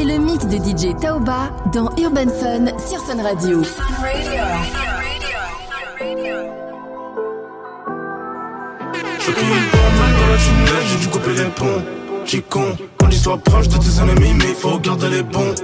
C'est 0.00 0.06
le 0.06 0.18
mix 0.18 0.46
de 0.46 0.56
DJ 0.56 0.96
Taoba 0.98 1.50
dans 1.74 1.90
Urban 1.98 2.30
Fun 2.40 2.64
sur 2.78 3.04
Fun 3.04 3.22
Radio. 3.22 3.62
Je 3.62 3.68
crie 9.30 9.60
pas 9.70 9.90
mal 9.98 10.12
dans 10.16 10.26
la 10.26 10.38
tunnel, 10.38 10.82
j'ai 10.86 10.98
dû 11.00 11.08
couper 11.08 11.34
les 11.34 11.50
ponts. 11.50 11.82
J'y 12.24 12.40
con, 12.40 12.78
on 13.02 13.08
dit 13.08 13.18
sois 13.18 13.36
proche 13.36 13.68
de 13.68 13.76
tes 13.76 14.00
ennemis, 14.00 14.32
mais 14.38 14.48
il 14.48 14.54
faut 14.54 14.78
garder 14.78 15.10
les 15.10 15.22
bons. 15.22 15.54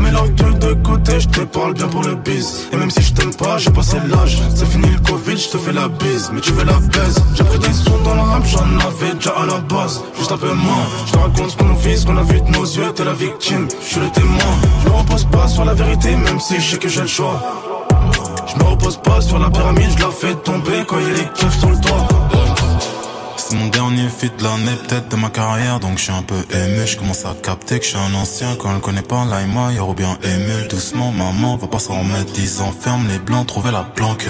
Mets 0.00 0.10
leur 0.12 0.28
gueule 0.30 0.58
de 0.58 0.72
côté, 0.74 1.20
je 1.20 1.28
te 1.28 1.40
parle 1.40 1.74
bien 1.74 1.88
pour 1.88 2.02
le 2.02 2.14
bis. 2.14 2.68
Et 2.72 2.76
même 2.76 2.90
si 2.90 3.02
je 3.02 3.12
t'aime 3.12 3.34
pas, 3.34 3.58
j'ai 3.58 3.70
passé 3.70 3.98
l'âge. 4.08 4.38
C'est 4.54 4.66
fini 4.66 4.88
le 4.88 4.98
Covid, 5.00 5.36
je 5.36 5.48
te 5.50 5.58
fais 5.58 5.72
la 5.72 5.88
bise. 5.88 6.30
Mais 6.32 6.40
tu 6.40 6.52
veux 6.52 6.64
la 6.64 6.78
baise. 6.78 7.22
J'ai 7.34 7.44
pris 7.44 7.58
des 7.58 7.72
sons 7.72 7.98
dans 8.04 8.14
la 8.14 8.22
rap, 8.22 8.42
j'en 8.46 8.64
avais 8.86 9.14
déjà 9.14 9.30
à 9.30 9.46
la 9.46 9.58
base. 9.58 10.02
Juste 10.18 10.32
un 10.32 10.38
peu 10.38 10.52
moins. 10.52 10.86
Je 11.06 11.12
te 11.12 11.18
raconte 11.18 11.50
ce 11.50 11.56
qu'on 11.56 11.74
vit, 11.74 11.98
ce 11.98 12.06
qu'on 12.06 12.16
a 12.16 12.22
vu 12.22 12.40
de 12.40 12.48
nos 12.48 12.64
yeux, 12.64 12.92
t'es 12.94 13.04
la 13.04 13.12
victime. 13.12 13.68
Je 13.82 13.86
suis 13.86 14.00
le 14.00 14.10
témoin. 14.10 14.54
Je 14.84 14.88
me 14.88 14.94
repose 14.94 15.24
pas 15.26 15.48
sur 15.48 15.64
la 15.64 15.74
vérité, 15.74 16.16
même 16.16 16.40
si 16.40 16.60
je 16.60 16.70
sais 16.70 16.78
que 16.78 16.88
j'ai 16.88 17.02
le 17.02 17.06
choix. 17.06 17.40
Je 18.46 18.56
me 18.56 18.68
repose 18.68 18.96
pas 18.96 19.20
sur 19.20 19.38
la 19.38 19.50
pyramide, 19.50 19.90
je 19.96 20.02
la 20.02 20.10
fais 20.10 20.34
tomber 20.34 20.84
quand 20.86 20.98
il 20.98 21.06
y 21.06 21.10
a 21.10 21.14
les 21.14 21.28
keufs 21.38 21.58
sur 21.58 21.70
le 21.70 21.80
toit. 21.80 22.08
C'est 23.50 23.56
mon 23.56 23.66
dernier 23.66 24.08
feat 24.08 24.36
de 24.38 24.44
l'année, 24.44 24.76
peut-être 24.86 25.08
de 25.08 25.16
ma 25.16 25.28
carrière, 25.28 25.80
donc 25.80 25.98
je 25.98 26.04
suis 26.04 26.12
un 26.12 26.22
peu 26.22 26.36
ému. 26.54 26.86
Je 26.86 26.96
commence 26.96 27.24
à 27.24 27.34
capter 27.34 27.80
que 27.80 27.84
je 27.84 27.90
suis 27.90 27.98
un 27.98 28.14
ancien. 28.14 28.54
Quand 28.54 28.72
elle 28.72 28.80
connaît 28.80 29.02
pas 29.02 29.24
là 29.24 29.42
et 29.42 29.46
moi, 29.46 29.70
bien 29.96 30.16
ému. 30.22 30.68
Doucement, 30.68 31.10
maman, 31.10 31.56
va 31.56 31.66
pas 31.66 31.80
s'en 31.80 31.98
remettre. 31.98 32.32
Ils 32.38 32.62
enferment 32.62 33.08
les 33.08 33.18
blancs, 33.18 33.48
trouver 33.48 33.72
la 33.72 33.82
planque. 33.82 34.28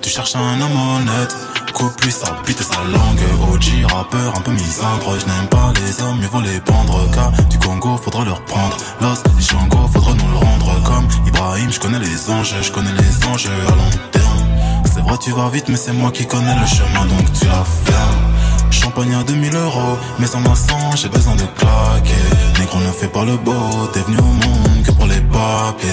Tu 0.00 0.08
cherches 0.08 0.36
un 0.36 0.58
homme 0.58 0.72
honnête, 0.72 1.36
coupe 1.74 2.00
lui 2.00 2.10
sa 2.10 2.34
bite 2.46 2.62
et 2.62 2.64
sa 2.64 2.82
langue. 2.84 3.52
OG, 3.52 3.92
rappeur, 3.92 4.38
un 4.38 4.40
peu 4.40 4.52
misandre. 4.52 5.18
Je 5.20 5.26
n'aime 5.26 5.48
pas 5.50 5.70
les 5.74 6.02
hommes, 6.02 6.18
mieux 6.20 6.28
vaut 6.28 6.40
les 6.40 6.60
pendre. 6.60 7.10
Car 7.12 7.30
du 7.50 7.58
Congo, 7.58 7.98
faudra 7.98 8.24
leur 8.24 8.42
prendre. 8.46 8.78
Los, 9.02 9.22
Shango, 9.38 9.86
faudra 9.92 10.14
nous 10.14 10.30
le 10.30 10.36
rendre. 10.38 10.82
Comme 10.84 11.06
Ibrahim, 11.26 11.70
je 11.70 11.78
connais 11.78 11.98
les 11.98 12.30
anges, 12.30 12.54
je 12.62 12.72
connais 12.72 12.92
les 12.92 13.26
anges 13.26 13.48
à 13.48 13.70
long 13.70 13.90
terme. 14.12 14.46
C'est 14.86 15.02
vrai, 15.02 15.18
tu 15.18 15.30
vas 15.32 15.50
vite, 15.50 15.68
mais 15.68 15.76
c'est 15.76 15.92
moi 15.92 16.10
qui 16.10 16.24
connais 16.26 16.58
le 16.58 16.66
chemin, 16.66 17.04
donc 17.04 17.30
tu 17.38 17.44
la 17.44 17.64
fermes. 17.64 18.31
Champagne 18.72 19.14
à 19.14 19.22
2000 19.22 19.54
euros, 19.54 19.98
mais 20.18 20.26
sans 20.26 20.42
sang, 20.54 20.96
j'ai 20.96 21.08
besoin 21.08 21.36
de 21.36 21.44
claquer. 21.56 22.58
Négro 22.58 22.78
ne 22.80 22.90
fait 22.90 23.06
pas 23.06 23.24
le 23.24 23.36
beau, 23.36 23.86
t'es 23.92 24.00
venu 24.00 24.18
au 24.18 24.22
monde 24.22 24.82
que 24.84 24.90
pour 24.90 25.06
les 25.06 25.20
papiers. 25.20 25.88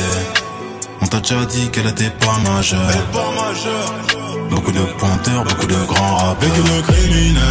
On 1.01 1.05
t'a 1.07 1.19
déjà 1.19 1.45
dit 1.45 1.69
qu'elle 1.69 1.87
était 1.87 2.09
pas 2.09 2.37
majeure. 2.49 2.91
Beaucoup 4.49 4.71
de 4.71 4.81
pointeurs, 4.97 5.43
beaucoup 5.43 5.67
de 5.67 5.75
grands 5.85 6.15
rappeurs. 6.15 6.49
Vécu 6.49 6.61
de 6.61 6.81
criminel, 6.81 7.43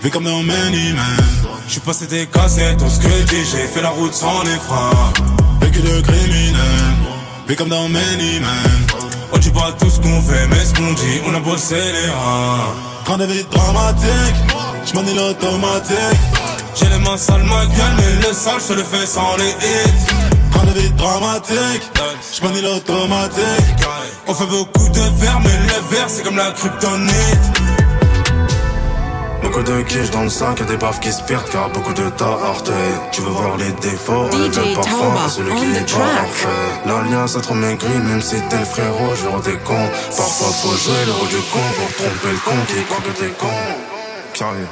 vu 0.00 0.10
comme 0.10 0.24
dans 0.24 0.42
Many. 0.42 0.94
J'suis 1.66 1.80
passé 1.80 2.06
des 2.06 2.26
cassettes 2.26 2.82
au 2.82 2.88
sculpté, 2.88 3.36
j'ai 3.50 3.66
fait 3.66 3.82
la 3.82 3.90
route 3.90 4.14
sans 4.14 4.42
les 4.44 4.56
freins. 4.56 5.12
Vécu 5.60 5.80
de 5.80 6.00
criminel, 6.02 6.94
vu 7.48 7.56
comme 7.56 7.68
dans 7.70 7.88
Many. 7.88 8.40
On 9.32 9.38
dit 9.38 9.50
pas 9.50 9.72
tout 9.72 9.90
ce 9.90 9.98
qu'on 9.98 10.20
fait, 10.20 10.46
mais 10.48 10.64
ce 10.64 10.74
qu'on 10.74 10.92
dit, 10.92 11.20
on 11.26 11.34
a 11.34 11.40
bossé 11.40 11.74
les 11.74 12.10
reins. 12.10 12.91
Vie 13.04 13.44
dramatique, 13.50 14.36
j'manie 14.86 15.14
l'automatique. 15.14 15.96
J'ai 16.74 16.86
les 16.86 16.98
mains 16.98 17.16
sales, 17.16 17.42
ma 17.42 17.66
gueule, 17.66 17.94
mais 17.98 18.26
le 18.26 18.32
sale, 18.32 18.60
je 18.66 18.74
le 18.74 18.82
fais 18.82 19.06
sans 19.06 19.36
les 19.36 19.50
hits. 19.50 20.74
Vie 20.74 20.90
dramatique, 20.90 21.82
j'manie 22.32 22.62
l'automatique. 22.62 23.86
On 24.26 24.34
fait 24.34 24.46
beaucoup 24.46 24.88
de 24.88 25.00
verre, 25.20 25.40
mais 25.44 25.50
le 25.50 25.94
verre, 25.94 26.08
c'est 26.08 26.22
comme 26.22 26.36
la 26.36 26.52
kryptonite. 26.52 27.71
Beaucoup 29.52 29.70
de 29.70 29.82
quiche 29.82 30.10
dans 30.10 30.22
le 30.22 30.30
sac, 30.30 30.60
y'a 30.60 30.64
des 30.64 30.78
baffes 30.78 30.98
qui 31.00 31.12
se 31.12 31.20
perdent 31.24 31.46
car 31.50 31.68
beaucoup 31.68 31.92
de 31.92 32.08
tas 32.16 32.38
orteils. 32.42 32.74
Tu 33.12 33.20
veux 33.20 33.28
voir 33.28 33.58
les 33.58 33.70
défauts, 33.86 34.30
DJ 34.30 34.74
parfois, 34.74 35.28
celui 35.28 35.54
qui 35.56 35.66
the 35.66 35.76
est 35.76 35.84
track. 35.84 36.00
pas 36.00 36.22
parfait. 36.22 36.48
L'alliance 36.86 37.36
a 37.36 37.40
trop 37.42 37.52
maigri, 37.52 37.98
même 37.98 38.22
si 38.22 38.36
t'es 38.48 38.58
le 38.58 38.64
frérot, 38.64 39.14
je 39.14 39.26
vais 39.26 39.52
des 39.52 39.58
cons. 39.58 39.90
Parfois 40.16 40.48
faut 40.48 40.74
jouer 40.74 41.04
le 41.04 41.12
rôle 41.12 41.28
du 41.28 41.36
con 41.52 41.58
pour 41.76 41.96
tromper 41.96 42.32
le 42.32 42.38
con 42.38 42.56
qui 42.66 42.82
croit 42.84 43.02
que 43.02 43.20
t'es 43.20 43.32
con. 43.38 43.91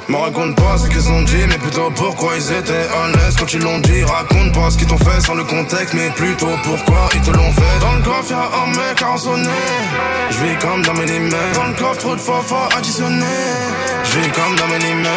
Me 0.09 0.17
raconte 0.17 0.55
pas 0.55 0.77
ce 0.77 0.87
qu'ils 0.87 1.07
ont 1.09 1.21
dit, 1.21 1.45
mais 1.47 1.57
plutôt 1.57 1.91
pourquoi 1.95 2.33
ils 2.35 2.51
étaient 2.51 2.73
à 2.73 3.07
l'aise 3.15 3.35
quand 3.37 3.53
ils 3.53 3.61
l'ont 3.61 3.79
dit. 3.79 4.03
Raconte 4.03 4.53
pas 4.53 4.71
ce 4.71 4.77
qu'ils 4.77 4.87
t'ont 4.87 4.97
fait 4.97 5.21
sans 5.21 5.35
le 5.35 5.43
contexte, 5.43 5.93
mais 5.93 6.09
plutôt 6.09 6.49
pourquoi 6.63 7.09
ils 7.13 7.21
te 7.21 7.31
l'ont 7.31 7.51
fait. 7.51 7.79
Dans 7.79 7.93
le 7.93 8.01
coffre 8.01 8.31
y'a 8.31 8.49
un 8.63 8.67
mec 8.67 9.01
arransonné. 9.01 9.49
Je 10.31 10.37
vis 10.37 10.57
comme 10.59 10.81
dans 10.83 10.93
mes 10.95 11.05
limits. 11.05 11.31
Dans 11.53 11.67
le 11.67 11.73
coffre 11.73 11.99
trop 11.99 12.15
de 12.15 12.21
fois 12.21 12.41
fois 12.41 12.69
additionné. 12.75 13.25
Je 14.03 14.19
vis 14.19 14.31
comme 14.31 14.55
dans 14.55 14.67
mes 14.67 14.79
limits. 14.79 15.07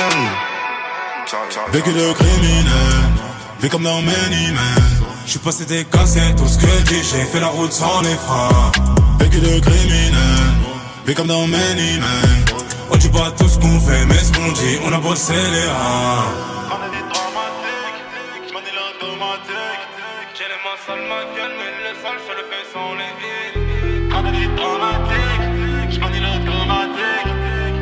Vécu 1.73 1.93
de 1.93 2.13
criminel, 2.13 2.67
vu 3.61 3.69
comme 3.71 3.83
dans 3.83 4.03
Many 4.03 4.53
Men. 4.53 4.85
J'suis 5.27 5.39
passé 5.39 5.65
des 5.65 5.85
cassettes 5.85 6.41
au 6.41 6.47
sculpté, 6.47 6.97
j'ai 6.97 7.25
fait 7.25 7.41
la 7.41 7.49
route 7.49 7.73
sans 7.73 8.03
les 8.03 8.15
freins. 8.15 8.73
Vécu 9.19 9.41
de 9.41 9.59
criminel, 9.59 10.15
vu 11.07 11.15
comme 11.15 11.29
dans 11.29 11.47
Many 11.47 11.99
Men. 11.99 12.54
On 12.91 12.97
dit 12.97 13.09
pas 13.09 13.31
tout 13.37 13.49
ce 13.49 13.59
qu'on 13.59 13.81
fait, 13.81 14.05
mais 14.07 14.15
ce 14.15 14.33
qu'on 14.33 14.53
dit, 14.53 14.79
on 14.87 14.93
a 14.93 14.99
bossé 14.99 15.33
les 15.33 15.69
reins. 15.69 16.55
J'ai 20.37 20.45
les 20.45 20.61
mains 20.65 20.79
sales, 20.85 21.07
ma 21.09 21.23
gueule, 21.37 21.55
mais 21.59 21.71
le 21.85 21.93
sale, 22.03 22.19
je 22.27 22.33
le 22.39 22.45
fais 22.51 22.65
sans 22.73 22.91
les 22.95 23.13
hits. 23.23 23.55
Quand 24.11 24.23
elle 24.27 24.39
est 24.43 24.53
dramatique, 24.57 25.91
j'm'en 25.91 26.11
dis 26.11 26.19
l'automatique. 26.19 27.29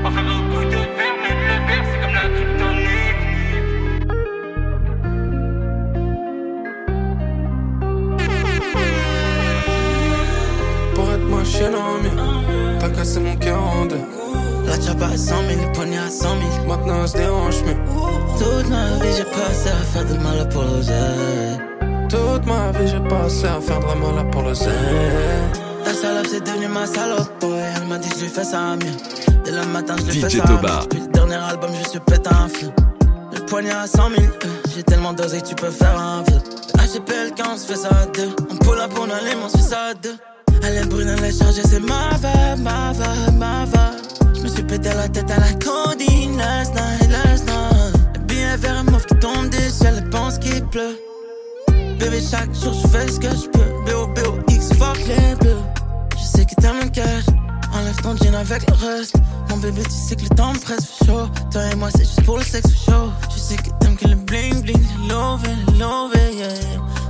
On 0.04 0.10
fait 0.10 0.22
beaucoup 0.22 0.64
de 0.64 0.70
verre, 0.96 1.16
mais 1.22 1.34
le 1.48 1.56
verre, 1.66 1.84
c'est 1.91 2.00
comme 2.02 2.14
la 2.14 2.26
kryptonite. 2.34 3.20
Pour 10.94 11.06
être 11.10 11.26
moins 11.26 11.44
chien 11.44 11.72
en 11.72 11.98
mieux, 12.02 12.18
t'as 12.80 12.91
cassé 12.91 13.18
mon 13.20 13.36
cœur 13.36 13.62
en 13.62 13.86
deux. 13.86 14.22
La 14.66 14.80
chapa 14.80 15.06
à 15.06 15.16
100 15.16 15.34
000, 15.48 15.60
le 15.66 15.72
poignet 15.72 15.98
à 15.98 16.10
100 16.10 16.28
000. 16.28 16.66
Maintenant 16.66 17.06
se 17.06 17.16
dérange 17.16 17.62
mieux. 17.64 17.76
Toute 18.38 18.68
ma 18.70 19.04
vie, 19.04 19.12
j'ai 19.16 19.24
passé 19.24 19.68
à 19.68 19.84
faire 19.92 20.04
de 20.04 20.22
mal 20.22 20.48
pour 20.48 20.62
l'oseille. 20.62 21.58
Toute 22.08 22.44
ma 22.46 22.72
vie 22.72 22.88
j'ai 22.88 23.00
passé 23.08 23.46
à 23.46 23.60
faire 23.60 23.80
de 23.80 23.86
la 23.86 23.94
mal 23.94 24.30
pour 24.30 24.42
le 24.42 24.52
zèle. 24.52 24.72
Ta 25.82 25.94
salope, 25.94 26.26
c'est 26.30 26.44
devenu 26.44 26.68
ma 26.68 26.84
salope, 26.86 27.42
ouais. 27.42 27.72
Elle 27.76 27.88
m'a 27.88 27.98
dit 27.98 28.08
je 28.14 28.22
lui 28.22 28.28
fais 28.28 28.44
ça 28.44 28.76
mieux. 28.76 29.36
Dès 29.44 29.50
le 29.50 29.64
matin, 29.66 29.96
je 29.98 30.12
lui 30.12 30.20
fais 30.20 30.28
ça 30.28 30.44
mieux. 30.46 30.58
Depuis 30.82 31.00
le 31.00 31.06
dernier 31.08 31.36
album, 31.36 31.70
je 31.82 31.88
suis 31.88 32.00
pété 32.00 32.28
un 32.30 32.48
fil. 32.48 32.70
Le 33.32 33.40
poignet 33.46 33.70
à 33.70 33.86
100 33.86 34.10
000, 34.10 34.22
euh, 34.22 34.48
j'ai 34.74 34.82
tellement 34.82 35.14
dosé 35.14 35.40
que 35.40 35.46
tu 35.46 35.54
peux 35.54 35.70
faire 35.70 35.98
un 35.98 36.22
vide. 36.22 36.42
HGPL 36.76 37.32
quand 37.36 37.54
on 37.54 37.56
se 37.56 37.66
fait 37.66 37.76
ça 37.76 37.88
à 37.88 38.06
deux. 38.06 38.28
On 38.50 38.56
pull 38.56 38.78
up, 38.78 38.92
on 39.00 39.04
allume, 39.04 39.38
on 39.44 39.48
se 39.48 39.56
fait 39.56 39.62
ça 39.62 39.78
à 39.92 39.94
deux. 39.94 40.16
Elle 40.64 40.76
est 40.76 40.86
brune, 40.86 41.08
elle 41.08 41.24
est 41.24 41.38
chargée, 41.38 41.62
c'est 41.64 41.80
ma 41.80 42.10
vibe, 42.16 42.62
ma 42.62 42.92
vibe, 42.92 43.38
ma 43.38 43.64
vibe. 43.64 43.91
Suis 44.62 44.78
pété 44.78 44.94
la 44.94 45.08
tête 45.08 45.28
à 45.28 45.40
la 45.40 45.52
codine 45.54 46.36
last 46.36 46.72
night, 46.72 47.10
last 47.10 47.46
night. 47.46 48.26
Billet 48.28 48.56
vert 48.58 48.78
et 48.78 48.90
mauve 48.90 49.04
qui 49.06 49.16
tombe 49.16 49.48
des 49.48 49.68
ciels, 49.68 49.96
elle 49.98 50.10
pense 50.10 50.38
qu'il 50.38 50.64
pleut. 50.66 50.96
Bébé, 51.98 52.20
chaque 52.20 52.54
jour 52.54 52.72
je 52.72 52.86
fais 52.86 53.08
ce 53.08 53.18
que 53.18 53.28
je 53.28 53.48
peux. 53.48 53.90
B.O.B.O.X, 53.90 54.74
fuck 54.74 54.98
les 54.98 55.34
bleus. 55.40 55.58
Je 56.16 56.22
sais 56.22 56.44
que 56.44 56.54
t'aimes 56.60 56.78
le 56.80 56.90
cash. 56.90 57.24
Enlève 57.74 58.00
ton 58.02 58.16
jean 58.16 58.34
avec 58.34 58.62
le 58.70 58.74
reste. 58.74 59.16
Mon 59.50 59.56
bébé, 59.56 59.82
tu 59.82 59.90
sais 59.90 60.14
que 60.14 60.22
le 60.22 60.28
temps 60.28 60.52
me 60.52 60.58
presse, 60.60 60.86
fait 60.86 61.06
chaud. 61.06 61.28
Toi 61.50 61.62
et 61.72 61.74
moi, 61.74 61.88
c'est 61.90 62.04
juste 62.04 62.22
pour 62.22 62.36
le 62.36 62.44
sexe, 62.44 62.70
fait 62.70 62.92
chaud. 62.92 63.10
Je 63.34 63.40
sais 63.40 63.56
que 63.56 63.70
t'aimes 63.80 63.96
que 63.96 64.06
le 64.06 64.14
bling 64.14 64.62
bling, 64.62 64.84
le 65.02 65.08
love, 65.08 65.42
le 65.42 65.78
love, 65.80 66.12
yeah. 66.36 66.48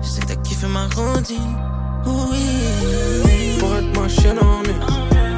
Je 0.03 0.09
sais 0.09 0.21
que 0.23 0.27
t'as 0.29 0.37
kiffé 0.37 0.67
ma 0.69 0.85
routine. 0.85 1.55
Oui. 2.07 3.59
Pour 3.59 3.77
être 3.77 3.95
moins 3.95 4.09
chien 4.09 4.37
en 4.39 4.61
mieux, 4.61 4.81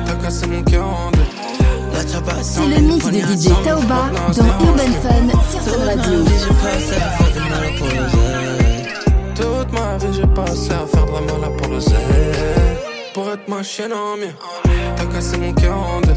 t'as 0.06 0.14
cassé 0.14 0.46
mon 0.46 0.62
cœur 0.62 0.86
en 0.86 1.10
deux. 1.10 1.63
La 2.04 2.12
chapa 2.12 2.32
à 2.32 2.42
100 2.42 2.44
C'est 2.44 2.68
000, 2.68 2.80
le 2.80 2.86
mix 2.86 3.06
de 3.06 3.12
DJ 3.12 3.48
100 3.48 3.48
000. 3.48 3.62
Taoba 3.64 4.10
dans 4.12 4.32
Urban. 4.32 4.76
Fun 5.02 5.28
sur 5.50 5.60
Fun 5.60 5.78
ma 5.78 5.84
Radio. 5.84 6.22
vie, 6.22 6.32
j'ai 6.38 6.54
passé 6.54 6.96
à 6.96 7.10
faire 7.16 7.32
de 7.34 7.40
mal 7.48 7.66
pour 7.78 7.86
l'oseille. 7.86 8.86
Toute 9.34 9.72
ma 9.72 9.96
vie 9.96 10.12
j'ai 10.14 10.26
passé 10.26 10.70
à 10.72 10.86
faire 10.86 11.06
de 11.06 11.12
la 11.12 11.20
mal 11.48 11.56
pour 11.56 11.68
le 11.68 11.80
zèle. 11.80 12.76
Pour 13.14 13.30
être 13.30 13.48
moins 13.48 13.62
chien 13.62 13.88
en 13.92 14.16
mieux, 14.18 14.34
t'as 14.96 15.06
cassé 15.06 15.38
mon 15.38 15.52
cœur 15.54 15.76
en 15.76 16.00
deux. 16.02 16.16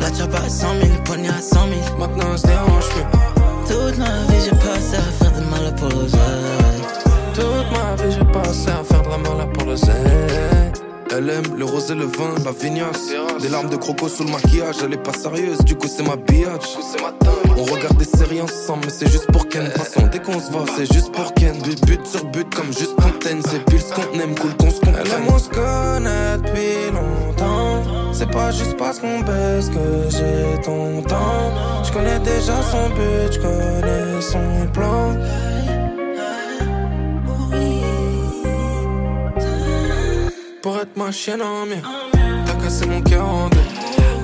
La 0.00 0.12
chapa 0.12 0.38
à 0.38 0.48
100 0.48 0.66
000, 0.80 0.92
le 0.92 1.04
poignet 1.04 1.28
à 1.28 1.40
100 1.40 1.60
000. 1.68 1.98
Maintenant 1.98 2.26
on 2.32 2.36
se 2.36 2.46
dérange 2.46 2.88
mieux. 2.96 3.68
Toute 3.68 3.98
ma 3.98 4.04
vie, 4.28 4.42
j'ai 4.44 4.50
passé 4.56 4.96
à 4.96 5.12
faire 5.22 5.32
de 5.32 5.44
mal 5.46 5.74
pour 5.76 5.88
l'oseille. 5.88 6.82
Toute 7.34 7.44
ma 7.70 8.02
vie 8.02 8.12
j'ai 8.12 8.24
passé 8.32 8.70
à 8.70 8.82
faire 8.82 9.02
de 9.02 9.08
la 9.10 9.18
mal 9.18 9.52
pour 9.52 9.66
le 9.66 9.76
zèle. 9.76 10.81
Elle 11.14 11.28
aime 11.28 11.56
le 11.58 11.64
rosé, 11.66 11.94
le 11.94 12.06
vin, 12.06 12.34
la 12.42 12.52
vignasse. 12.52 13.10
Des 13.40 13.48
larmes 13.50 13.68
de 13.68 13.76
croco 13.76 14.08
sous 14.08 14.24
le 14.24 14.30
maquillage, 14.30 14.76
elle 14.82 14.94
est 14.94 15.02
pas 15.02 15.12
sérieuse, 15.12 15.58
du 15.58 15.74
coup 15.74 15.86
c'est 15.86 16.02
ma 16.02 16.16
biatch. 16.16 16.78
On 17.56 17.64
regarde 17.64 17.98
des 17.98 18.06
séries 18.06 18.40
ensemble, 18.40 18.86
mais 18.86 18.90
c'est 18.90 19.10
juste 19.10 19.30
pour 19.30 19.46
Ken. 19.48 19.64
De 19.64 19.70
façon, 19.70 20.08
dès 20.10 20.20
qu'on 20.20 20.40
se 20.40 20.50
voit, 20.50 20.64
c'est 20.74 20.90
juste 20.90 21.12
pour 21.12 21.34
Ken. 21.34 21.54
But, 21.62 21.84
but 21.84 22.06
sur 22.06 22.24
but, 22.24 22.54
comme 22.54 22.72
juste 22.72 22.94
antenne. 22.98 23.42
C'est 23.46 23.62
pile 23.66 23.82
ce 23.82 23.92
qu'on 23.92 24.18
aime, 24.18 24.34
cool 24.36 24.56
qu'on 24.56 24.70
se 24.70 24.80
comprenne. 24.80 25.04
Elle 25.04 25.12
aime, 25.12 25.28
on 25.28 25.38
se 25.38 25.50
connaît 25.50 26.38
depuis 26.38 26.90
longtemps. 26.94 27.82
C'est 28.14 28.30
pas 28.30 28.50
juste 28.50 28.76
parce 28.78 28.98
qu'on 28.98 29.20
baisse 29.20 29.68
que 29.68 30.08
j'ai 30.08 30.62
ton 30.62 31.02
temps. 31.02 31.52
Je 31.84 31.92
connais 31.92 32.18
déjà 32.20 32.54
son 32.62 32.88
but, 32.88 33.32
je 33.32 33.38
connais 33.38 34.20
son 34.22 34.66
plan. 34.72 35.14
Être 40.70 40.96
ma 40.96 41.10
chienne 41.10 41.42
en 41.42 41.66
mieux. 41.66 41.82
T'as 42.46 42.54
cassé 42.54 42.86
mon 42.86 43.00
cœur 43.02 43.26
en 43.26 43.48
deux. 43.48 43.58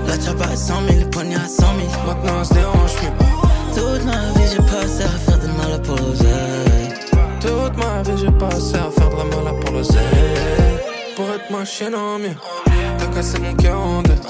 La 0.07 0.15
chapa 0.21 0.45
à 0.45 0.57
100 0.57 0.75
000, 0.89 1.01
le 1.01 1.11
poignet 1.11 1.35
à 1.35 1.49
100 1.49 1.57
000. 1.57 1.89
Maintenant, 2.07 2.45
se 2.45 2.55
dérange 2.55 2.95
mieux. 3.03 3.75
Toute 3.75 4.05
ma 4.05 4.39
vie, 4.39 4.49
j'ai 4.51 4.59
passé 4.59 5.03
à 5.03 5.19
faire 5.19 5.39
de 5.39 5.47
mal 5.49 5.83
pour 5.83 5.97
l'oseille. 5.97 6.95
Toute 7.41 7.77
ma 7.77 8.03
vie, 8.03 8.21
j'ai 8.21 8.31
passé 8.31 8.75
à 8.77 8.91
faire 8.91 9.11
de 9.11 9.17
la 9.17 9.25
mal 9.25 9.61
pour 9.61 9.73
l'oseille. 9.73 10.79
Pour 11.17 11.27
être 11.27 11.51
ma 11.51 11.65
chienne 11.65 11.95
en 11.95 12.19
mieux. 12.19 12.37
T'as 12.99 13.07
cassé 13.07 13.39
mon 13.41 13.55
cœur 13.55 13.81
en 13.81 14.03
deux. 14.03 14.21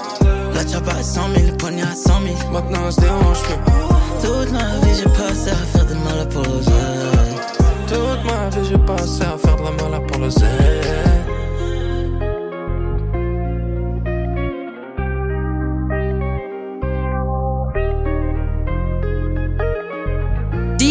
La 0.54 0.66
chapa 0.66 0.92
à 0.92 1.02
100 1.02 1.20
000, 1.34 1.46
le 1.46 1.56
poignet 1.56 1.82
à 1.82 1.94
100 1.94 2.12
000. 2.22 2.52
Maintenant, 2.52 2.90
se 2.90 3.00
dérange 3.00 3.42
mieux. 3.50 4.22
Toute 4.22 4.52
ma 4.52 4.86
vie, 4.86 4.94
j'ai 4.96 5.10
passé 5.10 5.50
à 5.50 5.76
faire 5.76 5.86
de 5.86 5.94
mal 5.94 6.28
pour 6.30 6.42
l'oseille. 6.42 7.36
Toute 7.86 8.24
ma 8.24 8.48
vie, 8.50 8.68
j'ai 8.68 8.78
passé 8.78 9.22
à 9.22 9.36
faire 9.36 9.56
de 9.56 9.62
la 9.62 9.90
mal 9.90 10.06
pour 10.06 10.18
l'oseille. 10.18 11.08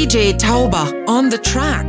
DJ 0.07 0.37
Tauba 0.37 0.87
on 1.09 1.27
the 1.27 1.37
track. 1.37 1.85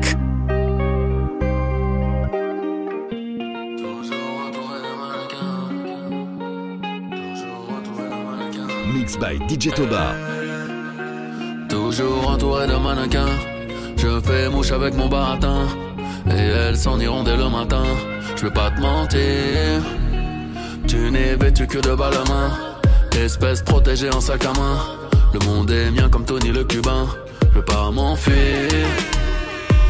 Mix 8.92 9.16
by 9.18 9.38
DJ 9.46 9.72
Toba. 9.72 10.16
Toujours 11.68 12.28
entouré 12.28 12.66
de 12.66 12.74
mannequins, 12.74 13.38
je 13.96 14.18
fais 14.18 14.48
mouche 14.48 14.72
avec 14.72 14.96
mon 14.96 15.08
baratin. 15.08 15.68
Et 16.26 16.32
elles 16.32 16.76
s'en 16.76 16.98
iront 16.98 17.22
dès 17.22 17.36
le 17.36 17.48
matin. 17.48 17.84
Je 18.34 18.46
vais 18.46 18.52
pas 18.52 18.72
te 18.72 18.80
mentir, 18.80 19.80
tu 20.88 21.12
n'es 21.12 21.36
vêtu 21.36 21.68
que 21.68 21.78
de 21.78 21.94
balmain. 21.94 22.50
Espèce 23.16 23.62
protégée 23.62 24.10
en 24.12 24.20
sac 24.20 24.44
à 24.44 24.52
main. 24.54 24.78
Le 25.32 25.46
monde 25.46 25.70
est 25.70 25.92
mien 25.92 26.08
comme 26.10 26.24
Tony 26.24 26.48
le 26.48 26.64
Cubain. 26.64 27.06
Vais 27.58 27.64
pas 27.64 27.90
m'enfuir. 27.90 28.87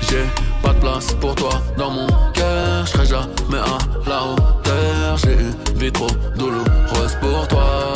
J'ai 0.00 0.24
pas 0.62 0.72
de 0.72 0.80
place 0.80 1.12
pour 1.20 1.34
toi 1.34 1.50
dans 1.76 1.90
mon 1.90 2.06
cœur. 2.32 2.86
Je 2.86 2.92
serai 2.92 3.04
jamais 3.04 3.58
à 3.58 4.08
la 4.08 4.22
hauteur. 4.24 5.18
J'ai 5.18 5.34
une 5.34 5.78
vie 5.78 5.92
trop 5.92 6.08
douloureuse 6.34 7.14
pour 7.20 7.46
toi. 7.48 7.92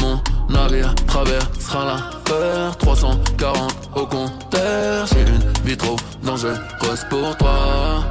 Mon 0.00 0.20
navire 0.52 0.92
traversera 1.06 1.84
la 1.84 1.98
peur. 2.24 2.76
340 2.78 3.90
au 3.94 4.06
compteur. 4.06 5.06
J'ai 5.06 5.20
une 5.20 5.52
vie 5.64 5.76
trop 5.76 5.94
dangereuse 6.24 7.06
pour 7.08 7.36
toi. 7.36 8.02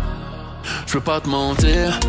Je 0.88 0.94
veux 0.94 1.02
pas 1.02 1.20
te 1.20 1.28
mentir. 1.28 2.00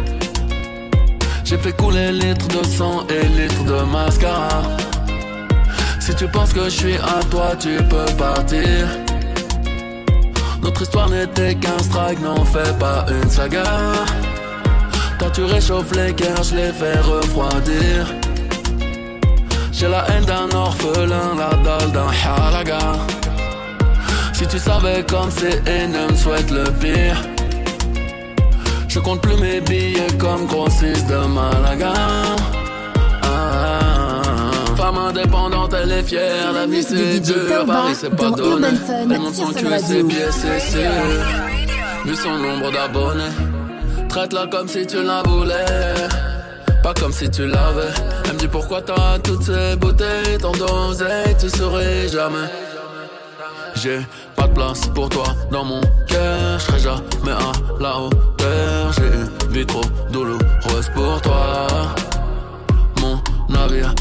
J'ai 1.42 1.58
fait 1.58 1.76
couler 1.76 2.12
litres 2.12 2.46
de 2.46 2.64
sang 2.64 3.04
et 3.08 3.26
litres 3.26 3.64
de 3.64 3.82
mascara. 3.82 4.62
Si 6.04 6.12
tu 6.16 6.26
penses 6.26 6.52
que 6.52 6.64
je 6.64 6.70
suis 6.70 6.96
à 6.96 7.22
toi, 7.30 7.54
tu 7.56 7.76
peux 7.88 8.12
partir. 8.18 8.88
Notre 10.60 10.82
histoire 10.82 11.08
n'était 11.08 11.54
qu'un 11.54 11.78
strike, 11.78 12.20
n'en 12.20 12.44
fais 12.44 12.72
pas 12.80 13.06
une 13.08 13.30
saga. 13.30 13.62
Toi 15.20 15.30
tu 15.32 15.44
réchauffes 15.44 15.94
les 15.94 16.12
guerres, 16.12 16.42
je 16.42 16.56
les 16.56 16.72
fais 16.72 16.98
refroidir. 16.98 18.12
J'ai 19.70 19.86
la 19.86 20.04
haine 20.10 20.24
d'un 20.24 20.50
orphelin, 20.56 21.36
la 21.38 21.56
dalle 21.62 21.92
d'un 21.92 22.10
halaga. 22.24 22.80
Si 24.32 24.44
tu 24.48 24.58
savais 24.58 25.04
comme 25.08 25.30
c'est 25.30 25.62
énorme, 25.68 26.16
souhaite 26.16 26.50
le 26.50 26.64
pire. 26.80 27.22
Je 28.88 28.98
compte 28.98 29.20
plus 29.20 29.36
mes 29.36 29.60
billets 29.60 30.18
comme 30.18 30.46
grossiste 30.46 31.06
de 31.06 31.26
Malaga. 31.28 31.92
Femme 34.92 35.06
indépendante, 35.06 35.74
elle 35.74 35.92
est 35.92 36.02
fière. 36.02 36.52
La 36.52 36.66
vie 36.66 36.82
c'est 36.82 37.20
dur, 37.20 37.64
Paris 37.66 37.94
c'est 37.94 38.14
pas 38.14 38.30
donné. 38.30 38.68
Elle 38.88 39.20
monte 39.20 39.34
son 39.34 39.52
cul 39.52 39.72
et 39.72 39.78
ses 39.78 40.02
pieds, 40.02 40.30
c'est 40.30 40.60
sûr. 40.60 40.90
Vu 42.04 42.14
son 42.14 42.36
nombre 42.36 42.70
d'abonnés, 42.70 43.30
traite-la 44.08 44.46
comme 44.48 44.68
si 44.68 44.86
tu 44.86 45.02
la 45.02 45.22
voulais. 45.22 45.94
Pas 46.82 46.94
comme 46.94 47.12
si 47.12 47.30
tu 47.30 47.46
l'avais. 47.46 47.92
Elle 48.24 48.34
me 48.34 48.38
dit 48.38 48.48
pourquoi 48.48 48.82
t'as 48.82 49.18
toutes 49.20 49.44
ces 49.44 49.76
bouteilles, 49.76 50.38
tant 50.40 50.52
d'oseille, 50.52 51.36
tu 51.38 51.48
saurais 51.48 52.08
jamais. 52.08 52.48
J'ai 53.76 54.00
pas 54.36 54.46
de 54.46 54.52
place 54.52 54.88
pour 54.94 55.08
toi 55.08 55.24
dans 55.50 55.64
mon 55.64 55.80
cœur, 56.06 56.58
je 56.58 56.64
serai 56.64 56.78
jamais 56.80 57.32
à 57.32 57.52
la 57.80 57.98
hauteur. 57.98 58.92
J'ai 58.92 59.46
une 59.46 59.52
vie 59.52 59.66
trop 59.66 59.84
douloureuse 60.10 60.90
pour 60.94 61.20
toi. 61.22 61.66
Mon 63.00 63.20
navire 63.48 63.94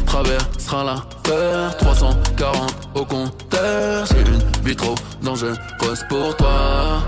la 0.79 0.95
peur, 1.23 1.75
340 1.77 2.89
au 2.95 3.06
compteur. 3.06 4.06
J'ai 4.06 4.21
une 4.21 4.65
vie 4.65 4.75
trop 4.75 4.95
dangereuse 5.21 6.06
pour 6.07 6.35
toi. 6.38 7.03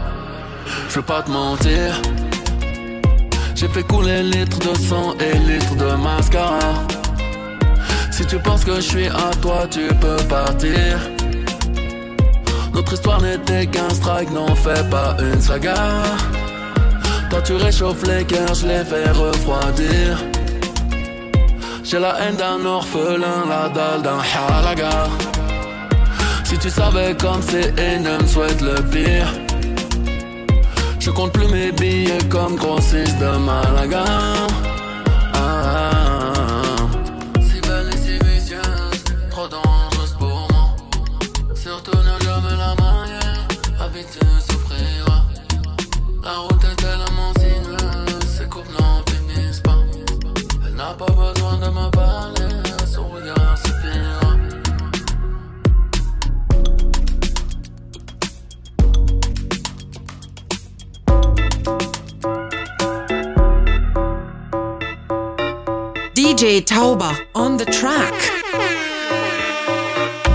Je 0.89 0.95
veux 0.95 1.01
pas 1.01 1.21
te 1.21 1.31
mentir. 1.31 2.01
J'ai 3.55 3.67
fait 3.69 3.83
couler 3.83 4.23
litres 4.23 4.59
de 4.59 4.77
sang 4.77 5.13
et 5.19 5.37
litres 5.37 5.75
de 5.75 5.95
mascara. 5.95 6.59
Si 8.11 8.25
tu 8.25 8.37
penses 8.39 8.65
que 8.65 8.75
je 8.75 8.81
suis 8.81 9.07
à 9.07 9.31
toi, 9.41 9.65
tu 9.69 9.87
peux 10.01 10.21
partir. 10.27 10.99
Notre 12.73 12.93
histoire 12.93 13.21
n'était 13.21 13.65
qu'un 13.67 13.89
strike, 13.89 14.31
n'en 14.31 14.53
fais 14.55 14.83
pas 14.89 15.15
une 15.19 15.41
saga. 15.41 15.75
Toi 17.29 17.41
tu 17.41 17.53
réchauffes 17.53 18.05
les 18.05 18.25
guerres, 18.25 18.53
je 18.55 18.67
les 18.67 18.83
fais 18.83 19.09
refroidir. 19.11 20.32
J'ai 21.83 21.99
la 21.99 22.17
haine 22.21 22.37
d'un 22.37 22.65
orphelin, 22.65 23.45
la 23.47 23.67
dalle 23.67 24.01
d'un 24.01 24.19
halaga. 24.19 25.09
Si 26.45 26.57
tu 26.57 26.69
savais 26.69 27.15
comme 27.17 27.41
c'est 27.41 27.77
énorme, 27.77 28.25
souhaite 28.25 28.61
le 28.61 28.75
pire. 28.83 29.27
Je 30.99 31.11
compte 31.11 31.33
plus 31.33 31.47
mes 31.47 31.73
billets 31.73 32.23
comme 32.29 32.55
grossiste 32.55 33.19
de 33.19 33.37
Malaga. 33.37 34.05
Ah, 35.33 35.35
ah, 35.35 36.31
ah. 36.37 37.41
Si 37.41 37.59
belle 37.59 37.89
et 37.93 37.97
si 37.97 38.17
vicieuse, 38.25 39.03
trop 39.29 39.47
dangereuse 39.49 40.15
pour 40.17 40.47
moi. 40.51 40.75
Surtout 41.53 41.97
ne 41.97 42.23
jamais 42.23 42.55
la 42.57 42.73
marier, 42.81 43.19
à 43.81 43.87
vite 43.89 44.07
tu 44.17 44.25
souffriras. 44.49 45.23
La 46.23 46.37
route 46.37 46.63
est 46.63 46.82
de 51.63 51.69
me 51.69 51.89
parler, 51.91 52.63
son 52.93 53.07
regard 53.07 53.57
suffira. 53.57 54.37
DJ 66.15 66.63
Tauba 66.65 67.11
on 67.33 67.57
the 67.57 67.65
track. 67.65 68.13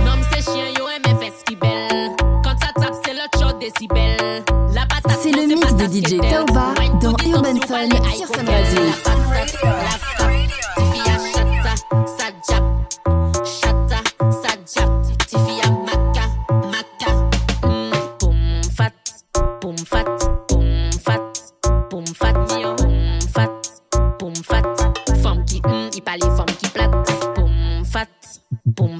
Nom 0.04 0.20
c'est 0.32 0.42
chien, 0.42 0.68
yo 0.78 0.86
aime 0.88 1.18
festival. 1.18 2.16
Quand 2.42 2.56
ça 2.60 2.72
tape, 2.74 2.94
c'est 3.04 3.14
le 3.14 3.26
shot 3.38 3.58
décibel. 3.58 4.42
La 4.74 4.86
patate, 4.86 5.18
C'est 5.22 5.32
le 5.32 5.46
mix 5.46 5.74
de 5.74 5.84
DJ. 5.84 6.18
Tauba 6.18 6.74
dans 7.00 7.16
Urban 7.26 7.60
Fun 7.66 7.88
sur 8.14 8.26
Fun. 8.28 8.44
Radio. 8.46 9.07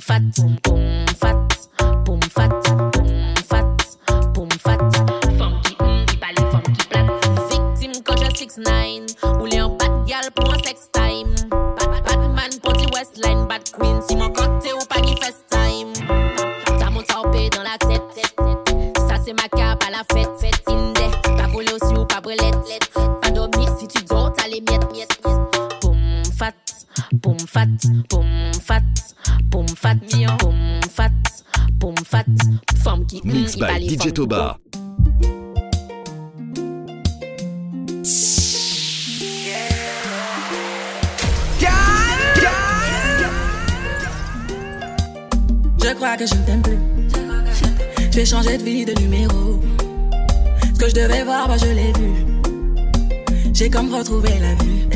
Fat, 0.01 0.23
boom 0.63 1.07
fat, 1.21 1.38
DJ 33.89 34.13
Toba. 34.13 34.59
Je 45.81 45.95
crois 45.95 46.17
que 46.19 46.27
je 46.27 46.35
ne 46.35 46.45
t'aime 46.45 46.61
plus. 46.61 46.77
J'ai 48.11 48.27
changé 48.27 48.59
de 48.59 48.63
vie, 48.63 48.85
de 48.85 48.93
numéro. 49.01 49.59
Ce 50.75 50.79
que 50.79 50.91
je 50.91 50.95
devais 50.95 51.25
voir, 51.25 51.49
bah 51.49 51.57
je 51.57 51.69
l'ai 51.73 51.93
vu. 51.95 52.27
J'ai 53.55 53.71
comme 53.71 53.95
retrouvé 53.95 54.29
la 54.39 54.55
vue. 54.63 54.87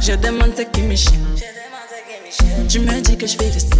Je 0.00 0.16
demande 0.16 0.56
ce 0.56 0.62
qui 0.62 0.82
me 0.82 0.96
Tu 2.66 2.80
me 2.80 3.00
dis 3.00 3.16
que 3.16 3.28
je 3.28 3.38
vais 3.38 3.48
rester. 3.48 3.78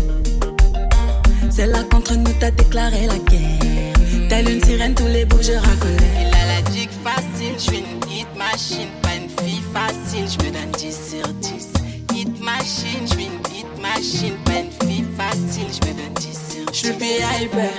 C'est 1.49 1.66
là 1.66 1.82
qu'entre 1.90 2.14
nous 2.14 2.32
t'as 2.38 2.50
déclaré 2.50 3.06
la 3.06 3.18
guerre. 3.18 4.28
Telle 4.28 4.49
une 4.49 4.62
sirène, 4.62 4.94
tous 4.94 5.06
les 5.06 5.25
bouts 5.25 5.42
je 5.42 5.52
racolais. 5.52 6.11
Il 6.20 6.26
a 6.35 6.47
la 6.54 6.62
dick 6.70 6.90
facile, 7.02 7.54
je 7.56 7.62
suis 7.62 7.78
une 7.78 8.11
hit 8.12 8.28
machine, 8.37 8.88
pas 9.02 9.14
une 9.16 9.28
fille 9.44 9.62
facile, 9.73 10.26
je 10.28 10.44
me 10.44 10.52
donne 10.52 10.70
10 10.78 11.11
sur 11.11 11.28
10. 11.35 11.68
Hit 12.14 12.40
machine, 12.40 13.06
je 13.06 13.14
suis 13.14 13.25
une 13.25 13.56
hit 13.56 13.66
machine, 13.80 14.35
pas 14.44 14.61
une 14.61 14.88
fille 14.88 15.04
facile, 15.16 15.66
je 15.70 15.88
me 15.88 15.94
donne 15.94 16.14
10 16.14 16.40
sur 16.52 16.66
10. 16.66 16.73
Je 16.73 16.78
suis 16.78 16.88
hyper, 16.88 17.42
hyper, 17.42 17.70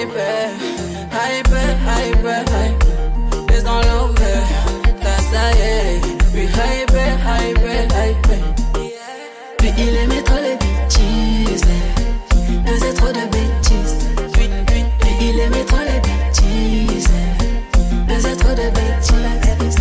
hyper, 0.00 0.50
hyper, 1.12 1.76
hyper. 2.06 2.44
Les 3.50 3.62
dans 3.62 3.80
l'over, 3.80 4.40
ça 5.02 5.50
y 5.52 5.60
est. 5.60 6.00
Puis 6.32 6.44
hyper, 6.44 7.18
hyper, 7.40 7.84
hyper. 7.84 8.52
Puis 9.58 9.72
il 9.78 9.92
bêtises, 10.08 10.31
faisait 12.72 12.94
trop 12.94 13.08
de 13.08 13.24
bêtises. 13.30 14.08
Il 15.20 15.38
aimait 15.38 15.64
trop 15.64 15.78
les 15.78 16.00
bêtises, 16.00 17.08
faisait 18.08 18.36
trop 18.36 18.50
de 18.50 18.68
bêtises. 18.70 19.78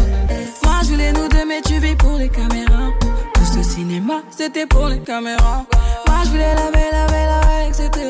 Moi 0.63 0.79
je 0.83 0.89
voulais 0.89 1.12
nous 1.13 1.27
deux, 1.29 1.45
mais 1.48 1.62
tu 1.62 1.79
vis 1.79 1.95
pour 1.95 2.17
les 2.17 2.29
caméras. 2.29 2.89
Tout 3.33 3.45
ce 3.45 3.63
cinéma, 3.63 4.21
c'était 4.29 4.65
pour 4.65 4.88
les 4.88 5.00
caméras. 5.00 5.65
Moi 6.07 6.17
je 6.25 6.29
voulais 6.29 6.53
laver, 6.55 6.89
laver, 6.91 7.25
laver, 7.33 7.69
etc. 7.69 8.10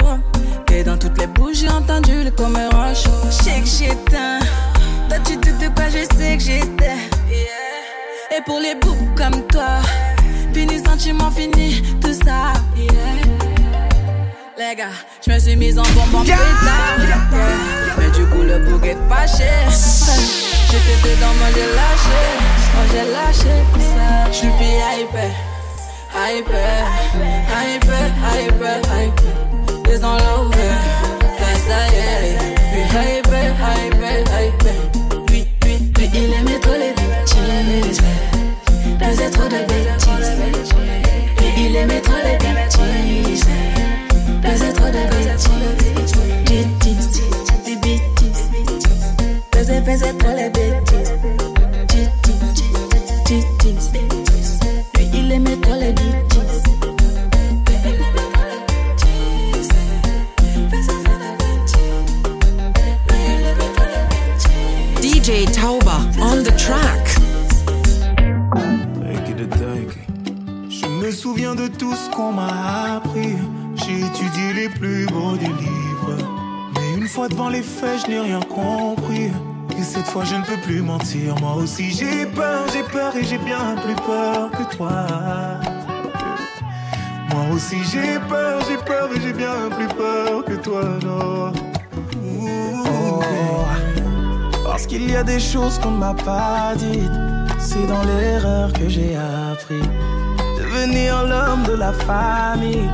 Et 0.73 0.83
dans 0.83 0.97
toutes 0.97 1.17
les 1.19 1.27
bouches, 1.27 1.57
j'ai 1.57 1.69
entendu 1.69 2.23
le 2.23 2.31
caméras. 2.31 2.93
Je 2.93 3.31
sais 3.31 3.61
que 3.61 3.67
j'éteins. 3.67 4.39
Toi, 5.09 5.17
tu 5.25 5.35
doutes 5.35 5.59
de 5.59 5.67
quoi, 5.75 5.85
je 5.89 6.03
sais 6.17 6.37
que 6.37 6.43
j'étais. 6.43 6.97
Et 8.35 8.41
pour 8.45 8.59
les 8.59 8.75
boucs 8.75 9.15
comme 9.15 9.45
toi, 9.47 9.81
fini 10.53 10.79
sentiment, 10.83 11.29
fini 11.31 11.81
tout 12.01 12.13
ça. 12.13 12.53
Les 14.61 14.75
gars, 14.75 14.93
je 15.25 15.33
me 15.33 15.39
suis 15.39 15.55
mise 15.55 15.79
en 15.79 15.83
bombe 15.95 16.13
en 16.13 16.23
pétard. 16.23 16.37
Mais 17.97 18.11
du 18.11 18.23
coup, 18.27 18.43
le 18.43 18.59
bouc 18.59 18.85
est 18.85 18.97
fâché. 19.09 19.49
J'étais 20.69 20.97
dedans, 21.03 21.33
moi 21.39 21.47
j'ai 21.55 21.65
lâché. 21.79 22.21
Moi 22.75 22.85
j'ai 22.91 23.05
lâché 23.11 23.53
tout 23.73 23.79
ça. 23.79 24.29
Je 24.31 24.37
suis 24.37 24.47
hyper, 24.49 25.31
hyper, 26.13 26.85
hyper, 27.63 28.05
hyper, 28.37 28.79
hyper. 29.01 29.89
Les 29.89 29.97
dans 29.97 30.17
l'over, 30.17 30.75
ça 31.67 31.87
y 31.87 31.97
est. 31.97 32.37
Puis 32.71 32.83
hyper, 33.17 33.49
hyper, 33.87 34.19
hyper. 34.43 35.25
Puis, 35.25 35.47
puis, 35.59 35.77
puis, 35.91 36.07
il 36.13 36.33
aimait 36.33 36.59
trop 36.59 36.73
les 36.73 36.93
bêtises. 36.93 38.01
Faisait 38.99 39.31
trop 39.31 39.47
de 39.47 39.61
bêtises. 39.67 40.37
Puis 41.35 41.47
il 41.57 41.75
aimait 41.75 42.01
trop 42.01 42.13
les 42.23 42.37
bêtises. 42.37 43.47
Faisait 44.51 44.73
trop 44.73 44.87
de 44.87 44.91
bêtises. 44.91 45.47
Bêtises, 46.45 47.21
des 47.63 47.75
bêtises. 47.77 48.49
Trop 49.49 50.35
les 50.35 50.49
bêtises. 50.49 51.13
Bêtises, 53.29 53.91
bêtises. 53.93 54.59
Puis 54.91 55.09
il 55.13 55.31
aimait 55.31 55.55
trop 55.55 55.75
les 55.75 55.93
bêtises. 55.93 56.63
DJ 65.01 65.45
Tauba 65.53 66.01
on 66.19 66.43
the 66.43 66.53
track. 66.57 67.15
Je 70.69 70.87
me 70.87 71.09
souviens 71.11 71.55
de 71.55 71.67
tout 71.69 71.95
ce 71.95 72.09
qu'on 72.13 72.33
m'a 72.33 72.95
appris. 72.97 73.37
J'ai 73.91 74.05
étudié 74.05 74.53
les 74.53 74.69
plus 74.69 75.05
beaux 75.07 75.35
des 75.35 75.47
livres. 75.47 76.15
Mais 76.75 76.97
une 76.97 77.07
fois 77.07 77.27
devant 77.27 77.49
les 77.49 77.61
faits, 77.61 78.05
je 78.05 78.11
n'ai 78.11 78.19
rien 78.21 78.39
compris. 78.39 79.31
Et 79.77 79.83
cette 79.83 80.05
fois, 80.05 80.23
je 80.23 80.35
ne 80.35 80.43
peux 80.43 80.57
plus 80.57 80.81
mentir. 80.81 81.35
Moi 81.41 81.55
aussi, 81.55 81.91
j'ai 81.91 82.25
peur, 82.25 82.65
j'ai 82.71 82.83
peur 82.83 83.13
et 83.17 83.23
j'ai 83.25 83.37
bien 83.37 83.75
plus 83.83 83.95
peur 83.95 84.49
que 84.51 84.75
toi. 84.75 85.07
Moi 87.31 87.43
aussi, 87.53 87.77
j'ai 87.91 88.17
peur, 88.29 88.61
j'ai 88.69 88.77
peur 88.77 89.09
et 89.13 89.19
j'ai 89.19 89.33
bien 89.33 89.69
plus 89.75 89.87
peur 89.87 90.45
que 90.45 90.53
toi, 90.53 90.83
non. 91.03 91.51
Oh. 92.41 93.19
Parce 94.63 94.85
qu'il 94.85 95.11
y 95.11 95.15
a 95.17 95.23
des 95.23 95.39
choses 95.39 95.77
qu'on 95.79 95.91
ne 95.91 95.97
m'a 95.97 96.13
pas 96.13 96.75
dites. 96.77 97.11
C'est 97.59 97.87
dans 97.87 98.03
l'erreur 98.03 98.71
que 98.71 98.87
j'ai 98.87 99.17
appris. 99.17 99.81
Devenir 100.57 101.23
l'homme 101.23 101.63
de 101.63 101.73
la 101.73 101.91
famille. 101.91 102.89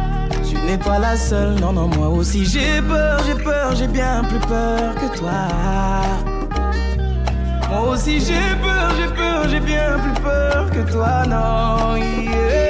Tu 0.68 0.74
n'es 0.74 0.80
pas 0.80 1.00
la 1.00 1.16
seule, 1.16 1.56
non, 1.62 1.72
non, 1.72 1.88
moi 1.88 2.10
aussi 2.10 2.46
j'ai 2.46 2.82
peur, 2.82 3.24
j'ai 3.26 3.42
peur, 3.42 3.74
j'ai 3.74 3.88
bien 3.88 4.22
plus 4.26 4.40
peur 4.50 4.96
que 4.96 5.18
toi. 5.18 5.48
Moi 7.70 7.92
aussi 7.92 8.20
j'ai 8.20 8.54
peur, 8.62 8.92
j'ai 9.00 9.08
peur, 9.16 9.48
j'ai 9.48 9.62
bien 9.62 9.98
plus 9.98 10.22
peur 10.22 10.70
que 10.70 10.92
toi, 10.92 11.26
non. 11.26 12.67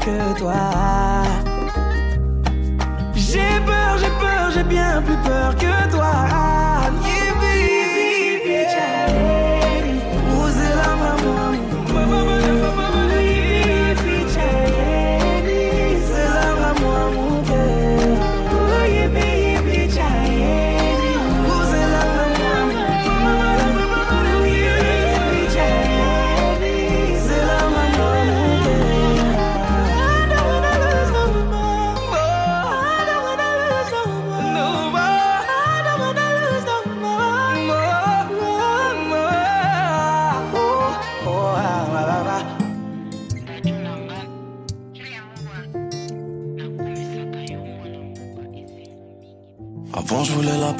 Que 0.00 0.38
toi. 0.38 0.52
J'ai 3.14 3.60
peur, 3.64 3.96
j'ai 3.98 4.12
peur, 4.20 4.50
j'ai 4.54 4.64
bien 4.64 5.02
plus 5.02 5.16
peur 5.24 5.56
que 5.56 5.90
toi. 5.90 6.12
Osez 7.00 7.31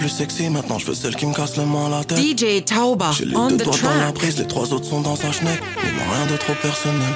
plus 0.03 0.09
sexy, 0.09 0.51
maintenant 0.51 0.81
je 0.81 0.87
veux 0.87 0.95
celle 0.95 1.15
qui 1.15 1.27
me 1.27 1.33
casse 1.33 1.57
le 1.57 1.65
moins 1.65 1.89
la 1.89 2.03
tête. 2.03 2.19
DJ 2.19 2.65
Tauba 2.65 3.13
J'ai 3.17 3.25
les 3.25 3.37
on 3.37 3.47
deux 3.47 3.57
the 3.57 3.63
doigts 3.63 3.77
dans 3.85 4.05
la 4.05 4.11
prise, 4.11 4.37
les 4.37 4.49
trois 4.49 4.73
autres 4.73 4.87
sont 4.87 5.01
dans 5.01 5.15
sa 5.15 5.31
schneck. 5.31 5.61
Mais 5.77 5.93
moi 5.93 6.17
rien 6.17 6.27
de 6.27 6.37
trop 6.37 6.55
personnel. 6.61 7.15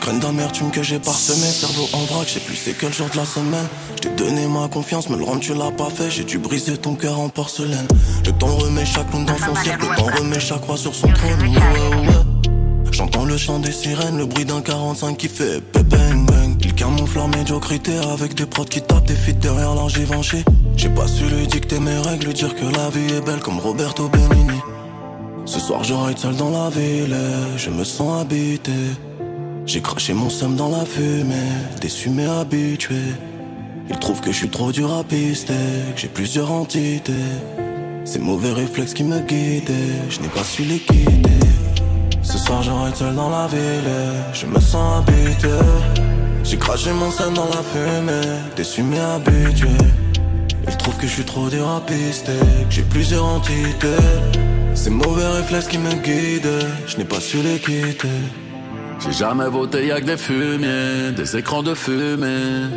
Graines 0.00 0.20
d'amertume 0.20 0.70
que 0.70 0.84
j'ai 0.84 1.00
parsemé, 1.00 1.48
cerveau 1.48 1.88
en 1.94 2.04
vrac, 2.04 2.28
j'ai 2.32 2.38
plus 2.38 2.54
c'est 2.54 2.74
quel 2.78 2.92
jour 2.92 3.08
de 3.12 3.16
la 3.16 3.24
semaine. 3.24 3.66
J't'ai 3.96 4.10
donné 4.10 4.46
ma 4.46 4.68
confiance, 4.68 5.10
mais 5.10 5.16
le 5.16 5.24
rendre 5.24 5.40
tu 5.40 5.52
l'as 5.52 5.72
pas 5.72 5.90
fait, 5.90 6.12
j'ai 6.12 6.22
dû 6.22 6.38
briser 6.38 6.76
ton 6.76 6.94
cœur 6.94 7.18
en 7.18 7.28
porcelaine. 7.28 7.88
Le 8.24 8.30
temps 8.30 8.54
remet 8.54 8.86
chaque 8.86 9.12
lune 9.12 9.24
dans 9.24 9.36
son 9.36 9.56
cercle, 9.56 9.86
le 9.90 9.96
temps 9.96 10.16
remet 10.16 10.38
chaque 10.38 10.62
roi 10.62 10.76
sur 10.76 10.94
son 10.94 11.08
trône. 11.08 11.40
Ouais, 11.42 12.06
ouais. 12.06 12.92
J'entends 12.92 13.24
le 13.24 13.36
chant 13.36 13.58
des 13.58 13.72
sirènes, 13.72 14.16
le 14.16 14.26
bruit 14.26 14.44
d'un 14.44 14.60
45 14.60 15.16
qui 15.16 15.28
fait. 15.28 15.60
Il 15.74 15.84
camoufle 16.78 17.18
médiocrité 17.36 17.98
avec 18.14 18.34
des 18.34 18.46
prods 18.46 18.64
qui 18.64 18.80
tapent 18.80 19.06
des 19.06 19.16
feats 19.16 19.32
derrière 19.32 19.74
l'argivanché. 19.74 20.44
J'ai 20.76 20.88
pas 20.88 21.08
su 21.08 21.24
lui 21.24 21.46
dicter 21.48 21.80
mes 21.80 21.98
règles, 21.98 22.32
dire 22.32 22.54
que 22.54 22.64
la 22.64 22.88
vie 22.90 23.14
est 23.14 23.20
belle 23.20 23.40
comme 23.40 23.58
Roberto 23.58 24.08
Benigni. 24.08 24.60
Ce 25.44 25.58
soir 25.58 25.82
je 25.82 25.92
ride 25.92 26.18
seul 26.18 26.36
dans 26.36 26.50
la 26.50 26.70
ville, 26.70 27.16
je 27.56 27.70
me 27.70 27.82
sens 27.82 28.22
habité. 28.22 28.70
J'ai 29.66 29.80
craché 29.80 30.14
mon 30.14 30.30
seum 30.30 30.54
dans 30.54 30.68
la 30.68 30.84
fumée, 30.84 31.50
déçu 31.80 32.10
mais 32.10 32.26
habitué. 32.26 33.02
Il 33.90 33.98
trouve 33.98 34.20
que 34.20 34.30
je 34.30 34.36
suis 34.36 34.50
trop 34.50 34.70
dur 34.70 34.92
à 34.94 35.02
pister, 35.02 35.54
que 35.94 36.00
j'ai 36.00 36.08
plusieurs 36.08 36.52
entités. 36.52 37.12
Ces 38.04 38.20
mauvais 38.20 38.52
réflexes 38.52 38.94
qui 38.94 39.02
me 39.02 39.18
guidaient, 39.18 39.98
je 40.10 40.20
n'ai 40.20 40.28
pas 40.28 40.44
su 40.44 40.62
les 40.62 40.78
quitter. 40.78 41.40
Ce 42.22 42.38
soir 42.38 42.62
j'arrête 42.62 42.96
seul 42.96 43.16
dans 43.16 43.30
la 43.30 43.48
ville, 43.48 43.90
je 44.32 44.46
me 44.46 44.60
sens 44.60 45.02
habité. 45.02 46.07
J'ai 46.50 46.56
craché 46.56 46.90
mon 46.92 47.10
seum 47.10 47.34
dans 47.34 47.44
la 47.44 47.62
fumée, 47.62 48.40
déçu 48.56 48.82
mais 48.82 48.98
habitué. 48.98 49.68
Il 50.66 50.76
trouve 50.78 50.96
que 50.96 51.06
je 51.06 51.12
suis 51.12 51.24
trop 51.24 51.46
pister, 51.86 52.32
que 52.32 52.70
j'ai 52.70 52.82
plusieurs 52.84 53.26
entités. 53.26 54.02
Ces 54.74 54.88
mauvais 54.88 55.26
réflexes 55.26 55.66
qui 55.66 55.76
me 55.76 55.92
guident, 55.92 56.66
je 56.86 56.96
n'ai 56.96 57.04
pas 57.04 57.20
su 57.20 57.42
les 57.42 57.58
quitter. 57.58 58.08
J'ai 58.98 59.12
jamais 59.12 59.50
voté, 59.50 59.88
y'a 59.88 60.00
que 60.00 60.06
des 60.06 60.16
fumiers, 60.16 61.12
des 61.14 61.36
écrans 61.36 61.62
de 61.62 61.74
fumée. 61.74 62.70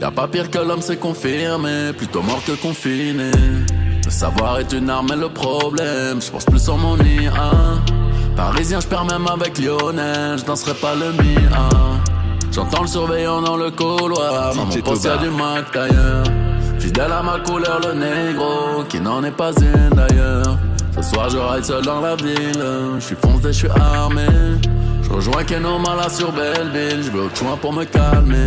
Y'a 0.00 0.12
pas 0.12 0.28
pire 0.28 0.48
que 0.48 0.58
l'homme, 0.58 0.82
c'est 0.82 1.00
confirmé, 1.00 1.92
plutôt 1.98 2.22
mort 2.22 2.44
que 2.46 2.52
confiné. 2.52 3.32
Le 4.04 4.10
savoir 4.10 4.60
est 4.60 4.72
une 4.72 4.88
arme, 4.88 5.08
mais 5.10 5.16
le 5.16 5.30
problème, 5.30 6.22
je 6.22 6.30
pense 6.30 6.44
plus 6.44 6.68
en 6.68 6.76
mon 6.76 6.96
IA. 6.98 7.50
Parisien, 8.36 8.78
je 8.78 8.86
perds 8.86 9.06
même 9.06 9.26
avec 9.26 9.58
Lionel, 9.58 10.38
je 10.38 10.44
danserai 10.44 10.74
pas 10.74 10.94
le 10.94 11.10
mien. 11.12 12.05
J'entends 12.56 12.80
le 12.80 12.88
surveillant 12.88 13.42
dans 13.42 13.58
le 13.58 13.70
couloir, 13.70 14.54
dans 14.54 14.64
mon 14.64 14.80
poste 14.80 15.04
y'a 15.04 15.18
du 15.18 15.28
Mac 15.28 15.66
d'ailleurs. 15.74 16.24
Fidèle 16.78 17.12
à 17.12 17.22
ma 17.22 17.38
couleur, 17.40 17.80
le 17.86 17.92
négro, 17.92 18.82
qui 18.88 18.98
n'en 18.98 19.22
est 19.24 19.30
pas 19.30 19.50
une 19.60 19.90
d'ailleurs. 19.90 20.56
Ce 20.96 21.02
soir, 21.02 21.28
je 21.28 21.36
ride 21.36 21.66
seul 21.66 21.84
dans 21.84 22.00
la 22.00 22.16
ville, 22.16 22.64
je 22.98 23.04
suis 23.04 23.16
foncé, 23.16 23.48
je 23.48 23.52
suis 23.52 23.68
armé. 23.68 24.24
Je 25.02 25.10
rejoins 25.10 25.44
Keno 25.44 25.78
Mala 25.78 26.08
sur 26.08 26.32
Belleville, 26.32 27.02
je 27.02 27.10
veux 27.10 27.24
au 27.24 27.28
point 27.28 27.58
pour 27.58 27.74
me 27.74 27.84
calmer. 27.84 28.46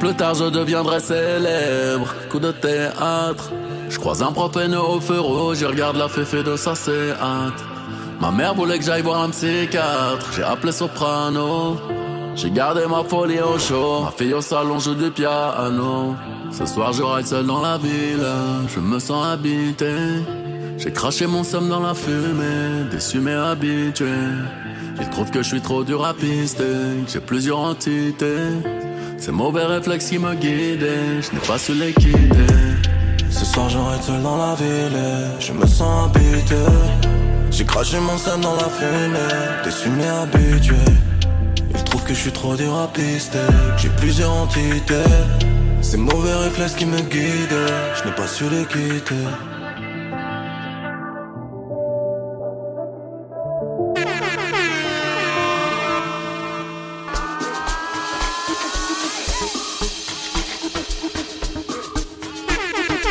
Plus 0.00 0.14
tard, 0.14 0.34
je 0.34 0.46
deviendrai 0.46 0.98
célèbre, 0.98 2.12
coup 2.28 2.40
de 2.40 2.50
théâtre. 2.50 3.52
Je 3.88 4.00
croise 4.00 4.20
un 4.20 4.32
prof 4.32 4.50
au 4.56 5.00
feu 5.00 5.20
rouge, 5.20 5.58
je 5.60 5.66
regarde 5.66 5.96
la 5.96 6.08
féfé 6.08 6.42
de 6.42 6.56
sa 6.56 6.72
hâte. 6.72 7.64
Ma 8.20 8.32
mère 8.32 8.54
voulait 8.54 8.80
que 8.80 8.84
j'aille 8.84 9.02
voir 9.02 9.22
un 9.22 9.30
psychiatre, 9.30 10.26
j'ai 10.34 10.42
appelé 10.42 10.72
Soprano. 10.72 11.76
J'ai 12.36 12.50
gardé 12.50 12.82
ma 12.86 13.02
folie 13.02 13.40
au 13.40 13.58
chaud, 13.58 14.02
ma 14.04 14.10
fille 14.10 14.34
au 14.34 14.42
salon 14.42 14.78
joue 14.78 14.94
du 14.94 15.10
piano. 15.10 16.14
Ce 16.52 16.66
soir 16.66 16.92
je 16.92 17.02
ride 17.02 17.26
seul 17.26 17.46
dans 17.46 17.62
la 17.62 17.78
ville, 17.78 18.28
je 18.68 18.78
me 18.78 18.98
sens 18.98 19.26
habité. 19.26 19.94
J'ai 20.76 20.92
craché 20.92 21.26
mon 21.26 21.42
somme 21.42 21.70
dans 21.70 21.80
la 21.80 21.94
fumée, 21.94 22.90
déçu 22.90 23.20
mais 23.20 23.32
habitué. 23.32 24.12
Il 25.00 25.08
trouve 25.08 25.30
que 25.30 25.42
je 25.42 25.48
suis 25.48 25.62
trop 25.62 25.82
dur 25.82 26.04
à 26.04 26.12
pister, 26.12 27.04
j'ai 27.08 27.20
plusieurs 27.20 27.58
entités. 27.58 28.52
Ces 29.16 29.32
mauvais 29.32 29.64
réflexes 29.64 30.10
qui 30.10 30.18
me 30.18 30.34
guident, 30.34 31.22
je 31.22 31.32
n'ai 31.32 31.40
pas 31.46 31.56
su 31.56 31.72
les 31.72 31.94
quitter. 31.94 32.54
Ce 33.30 33.46
soir 33.46 33.70
j'arrête 33.70 34.02
seul 34.02 34.22
dans 34.22 34.36
la 34.36 34.54
ville, 34.54 34.98
je 35.40 35.52
me 35.52 35.66
sens 35.66 36.10
habité. 36.10 36.56
J'ai 37.50 37.64
craché 37.64 37.98
mon 37.98 38.18
sein 38.18 38.36
dans 38.36 38.56
la 38.56 38.68
fumée, 38.68 39.64
déçu 39.64 39.88
mais 39.88 40.06
habitué. 40.06 40.76
Que 42.06 42.14
je 42.14 42.20
suis 42.20 42.30
trop 42.30 42.54
que 42.54 43.82
j'ai 43.82 43.88
plusieurs 43.96 44.32
entités. 44.32 44.94
Ces 45.82 45.96
mauvais 45.96 46.34
réflexes 46.34 46.74
qui 46.74 46.86
me 46.86 47.00
guident, 47.00 47.66
je 47.96 48.08
n'ai 48.08 48.14
pas 48.14 48.28
su 48.28 48.44
les 48.48 48.64
quitter. 48.64 49.14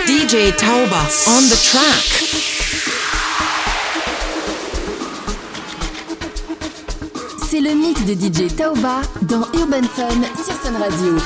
DJ 0.08 0.56
Tauba 0.56 1.02
on 1.28 1.42
the 1.50 1.58
track. 1.70 2.25
De 7.94 8.14
DJ 8.16 8.48
Tauba 8.56 9.02
dans 9.22 9.46
Urban 9.54 9.84
Fun 9.96 10.24
sur 10.44 10.54
Sun 10.64 10.76
Radio. 10.76 11.20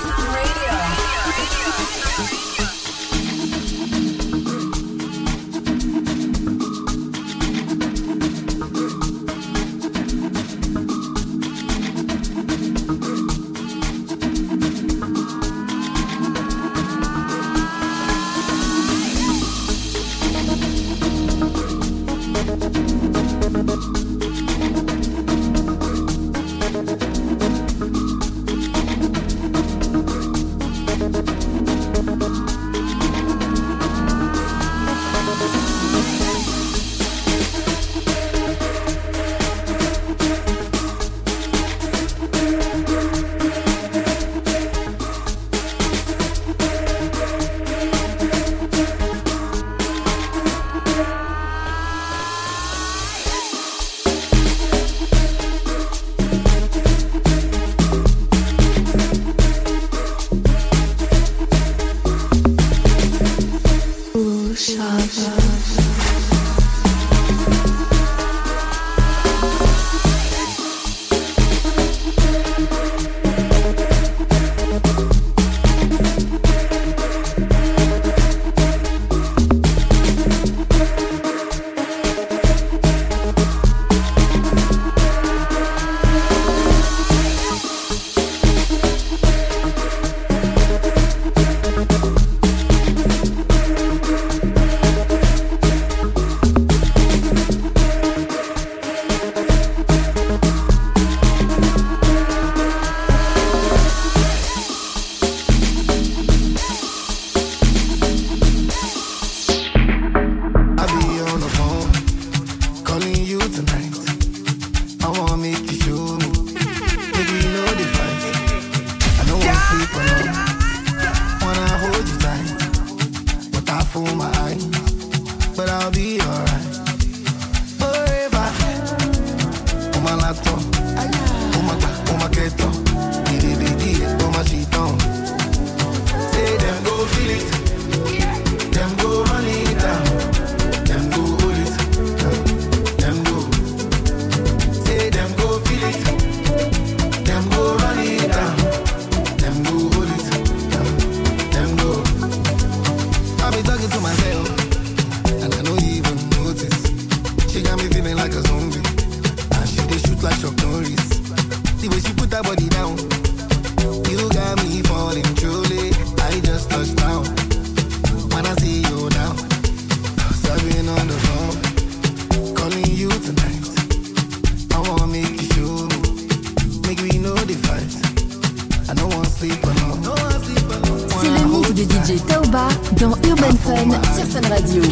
dans 182.99 183.15
Urban 183.27 183.55
Fun 183.63 183.89
sur 184.15 184.25
Fun 184.25 184.49
Radio. 184.49 184.84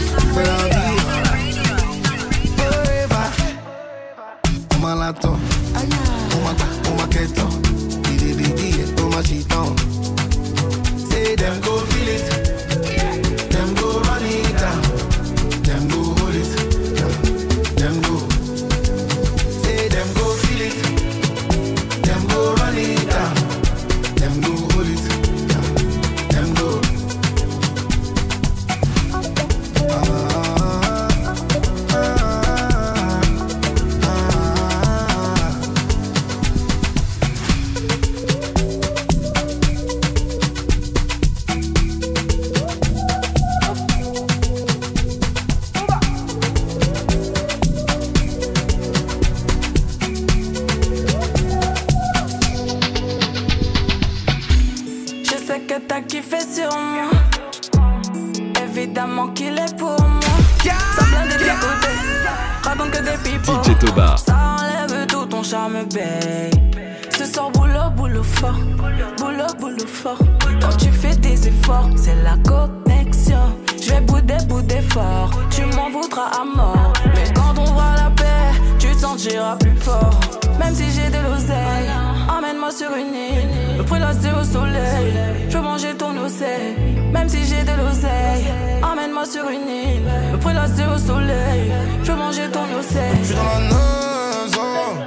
Je 91.07 92.11
veux 92.11 92.17
manger 92.17 92.49
ton 92.51 92.63
océan. 92.77 93.15
Je 93.21 93.25
suis 93.27 93.35
dans 93.35 93.43
la 93.43 93.59
naison. 93.61 94.59
Oh. 94.59 94.97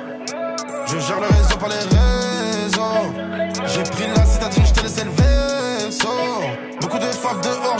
Je 0.87 0.99
gère 0.99 1.21
le 1.21 1.27
réseau, 1.27 1.57
par 1.59 1.69
les 1.69 1.75
raisons. 1.77 3.13
J'ai 3.67 3.83
pris 3.83 4.07
la 4.17 4.25
citadine, 4.25 4.65
je 4.65 4.73
t'ai 4.73 4.83
laissé 4.83 5.03
le 5.05 5.11
vaisseau. 5.11 6.09
Beaucoup 6.81 6.99
de 6.99 7.05
femmes 7.05 7.41
dehors, 7.43 7.79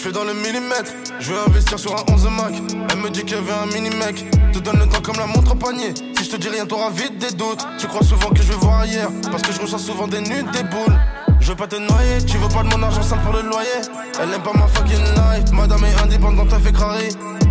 je 0.00 0.06
fais 0.06 0.12
dans 0.12 0.24
le 0.24 0.32
millimètre. 0.32 0.92
Je 1.18 1.32
vais 1.32 1.40
investir 1.46 1.78
sur 1.78 1.92
un 1.92 2.02
11 2.10 2.28
Mac. 2.30 2.54
Elle 2.90 2.98
me 2.98 3.10
dit 3.10 3.22
qu'il 3.22 3.36
y 3.36 3.38
avait 3.38 3.52
un 3.52 3.66
mini 3.66 3.90
mec. 3.90 4.24
Te 4.50 4.58
donne 4.58 4.78
le 4.78 4.86
temps 4.86 5.02
comme 5.02 5.16
la 5.16 5.26
montre 5.26 5.52
au 5.52 5.54
panier. 5.54 5.92
Si 6.16 6.24
je 6.24 6.30
te 6.30 6.36
dis 6.36 6.48
rien, 6.48 6.64
t'auras 6.64 6.88
vite 6.88 7.18
des 7.18 7.32
doutes. 7.32 7.66
Tu 7.78 7.86
crois 7.86 8.02
souvent 8.02 8.30
que 8.30 8.42
je 8.42 8.48
vais 8.48 8.54
voir 8.54 8.80
ailleurs. 8.80 9.10
Parce 9.30 9.42
que 9.42 9.52
je 9.52 9.60
ressens 9.60 9.78
souvent 9.78 10.08
des 10.08 10.22
nudes, 10.22 10.50
des 10.52 10.62
boules. 10.62 10.98
Je 11.40 11.48
veux 11.48 11.56
pas 11.56 11.66
te 11.66 11.76
noyer, 11.76 12.24
tu 12.26 12.38
veux 12.38 12.48
pas 12.48 12.62
de 12.62 12.68
mon 12.68 12.82
argent 12.82 13.02
sale 13.02 13.20
pour 13.20 13.34
le 13.34 13.42
loyer. 13.42 13.80
Elle 14.22 14.32
aime 14.32 14.42
pas 14.42 14.54
ma 14.54 14.66
fucking 14.68 15.04
life. 15.04 15.52
Madame 15.52 15.84
est 15.84 16.02
indépendante, 16.02 16.48
t'as 16.48 16.60
fait 16.60 16.72
carré. 16.72 17.08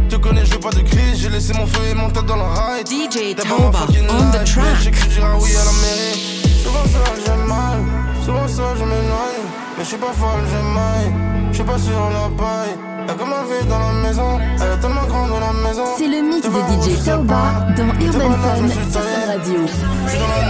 Tu 0.09 0.17
connais, 0.17 0.43
je 0.43 0.53
veux 0.53 0.59
pas 0.59 0.71
de 0.71 0.81
crise. 0.81 1.19
J'ai 1.19 1.29
laissé 1.29 1.53
mon 1.53 1.67
feu 1.67 1.81
et 1.91 1.93
mon 1.93 2.09
tête 2.09 2.25
dans 2.25 2.37
la 2.37 2.49
ride. 2.49 2.87
DJ 2.87 3.35
Toba 3.35 3.55
on 3.57 3.69
the 3.69 4.43
track. 4.43 4.75
Je 4.81 4.89
tu 4.89 5.21
oui 5.39 5.55
à 5.55 5.65
la 5.65 5.71
mairie. 5.83 6.41
Souvent 6.63 6.85
ça, 6.85 7.13
j'ai 7.23 7.47
mal. 7.47 7.79
Souvent 8.25 8.47
ça, 8.47 8.73
je 8.75 8.83
m'éloigne. 8.85 9.58
Mais 9.79 9.85
je 9.85 9.91
suis 9.91 9.97
pas 9.97 10.11
folle, 10.11 10.43
je 10.45 10.57
maille. 10.75 11.13
Je 11.51 11.55
suis 11.55 11.63
pas 11.63 11.77
sur 11.77 11.93
la 11.93 12.27
paille. 12.37 12.75
Y'a 13.07 13.13
comme 13.13 13.31
un 13.31 13.43
vide 13.45 13.69
dans 13.69 13.79
la 13.79 13.93
maison. 13.93 14.37
Elle 14.61 14.73
est 14.73 14.81
tellement 14.81 15.05
grande 15.07 15.29
dans 15.29 15.39
la 15.39 15.53
maison. 15.53 15.85
C'est 15.97 16.09
le 16.09 16.21
mix 16.21 16.45
de 16.45 16.51
DJ 16.51 17.01
Taoba 17.05 17.65
dans 17.77 17.87
Urban 18.05 18.33
Fun 18.43 18.67
sur 18.91 19.01
Radio. 19.25 19.59
Je 20.03 20.09
suis 20.09 20.19
dans 20.19 20.27
la 20.27 20.41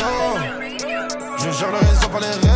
zone. 0.00 0.40
Je 1.36 1.50
gère 1.50 1.70
le 1.70 1.86
réseau, 1.86 2.08
pas 2.08 2.20
les 2.20 2.49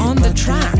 on 0.00 0.16
the 0.16 0.32
track. 0.34 0.74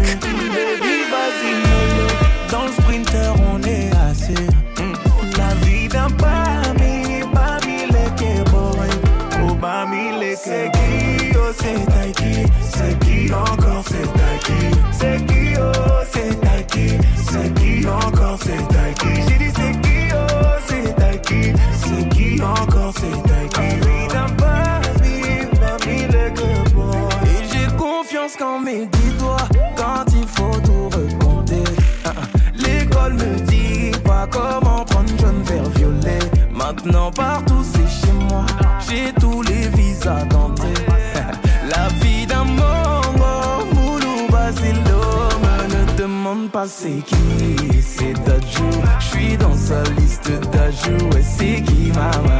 you 50.86 51.08
a 51.08 51.22
sick 51.22 51.64
mama 51.94 52.33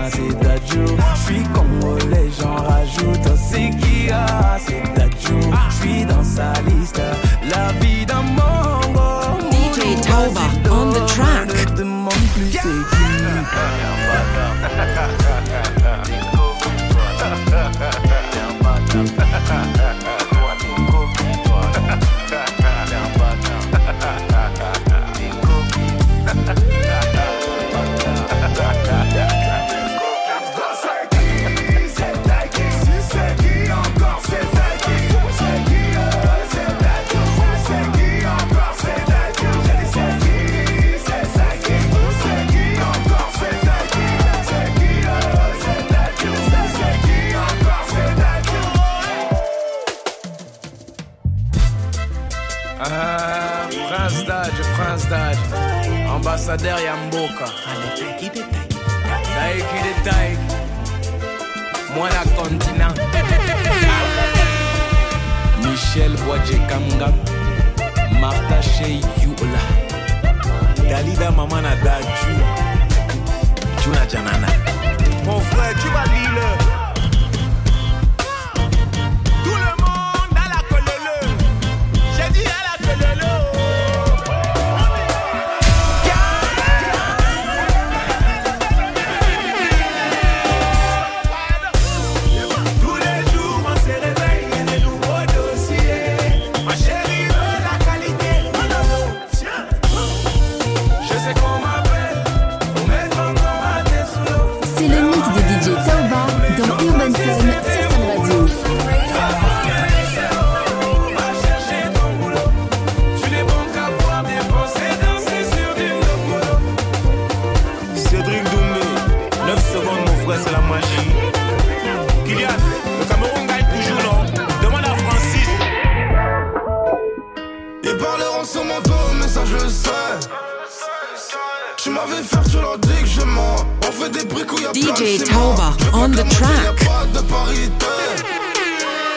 DJ 134.75 135.23
Tauba 135.25 135.73
on 135.93 136.11
the 136.11 136.25
track. 136.29 136.51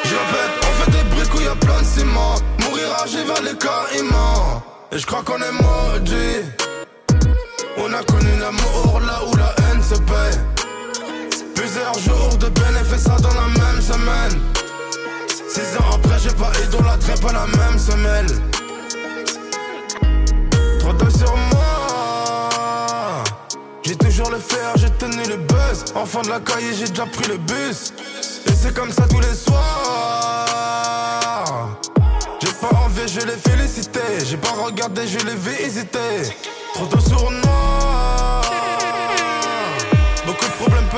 Je 0.03 0.15
répète, 0.15 0.53
on 0.61 0.71
fait 0.83 0.91
des 0.91 1.43
y 1.43 1.47
a 1.47 1.55
plein 1.55 1.79
de 1.79 1.85
ciment. 1.85 2.35
Mourira, 2.61 3.05
j'ai 3.07 3.23
vers 3.23 3.41
les 3.41 3.57
carrément. 3.57 4.63
Et 4.91 4.99
je 4.99 5.05
crois 5.05 5.23
qu'on 5.23 5.37
est 5.37 5.51
maudit. 5.51 6.45
On 7.77 7.93
a 7.93 8.03
connu 8.03 8.29
l'amour 8.39 9.01
là 9.05 9.19
où 9.27 9.35
la 9.35 9.55
haine 9.57 9.81
se 9.81 9.95
paie. 9.95 10.37
Plusieurs 11.55 11.97
jours 11.99 12.37
de 12.37 12.47
bénéfices 12.47 13.03
dans 13.05 13.33
la 13.33 13.47
même 13.47 13.81
semaine. 13.81 14.41
Six 15.49 15.75
ans 15.77 15.95
après, 15.95 16.19
j'ai 16.19 16.33
pas 16.35 16.51
idolâtré 16.65 17.13
pas 17.21 17.33
la 17.33 17.47
même 17.57 17.79
semelle. 17.79 18.56
Sur 21.17 21.35
moi. 21.35 23.23
J'ai 23.83 23.95
toujours 23.95 24.29
le 24.29 24.37
fer, 24.37 24.73
j'ai 24.75 24.89
tenu 24.91 25.23
le 25.27 25.37
buzz. 25.37 25.85
Enfant 25.95 26.21
de 26.21 26.29
la 26.29 26.39
cahier, 26.39 26.73
j'ai 26.77 26.87
déjà 26.87 27.05
pris 27.05 27.27
le 27.29 27.37
bus. 27.37 27.93
Et 28.45 28.53
c'est 28.53 28.73
comme 28.73 28.91
ça 28.91 29.07
tous 29.07 29.19
les 29.19 29.33
soirs. 29.33 30.47
J'ai 32.41 32.51
pas 32.53 32.75
envie, 32.85 33.07
je 33.07 33.21
l'ai 33.21 33.37
félicité. 33.37 34.01
J'ai 34.25 34.37
pas 34.37 34.53
regardé, 34.63 35.07
je 35.07 35.19
vu 35.19 35.51
hésiter. 35.63 36.33
Trop 36.73 36.85
de 36.85 36.99
sournois. 36.99 37.86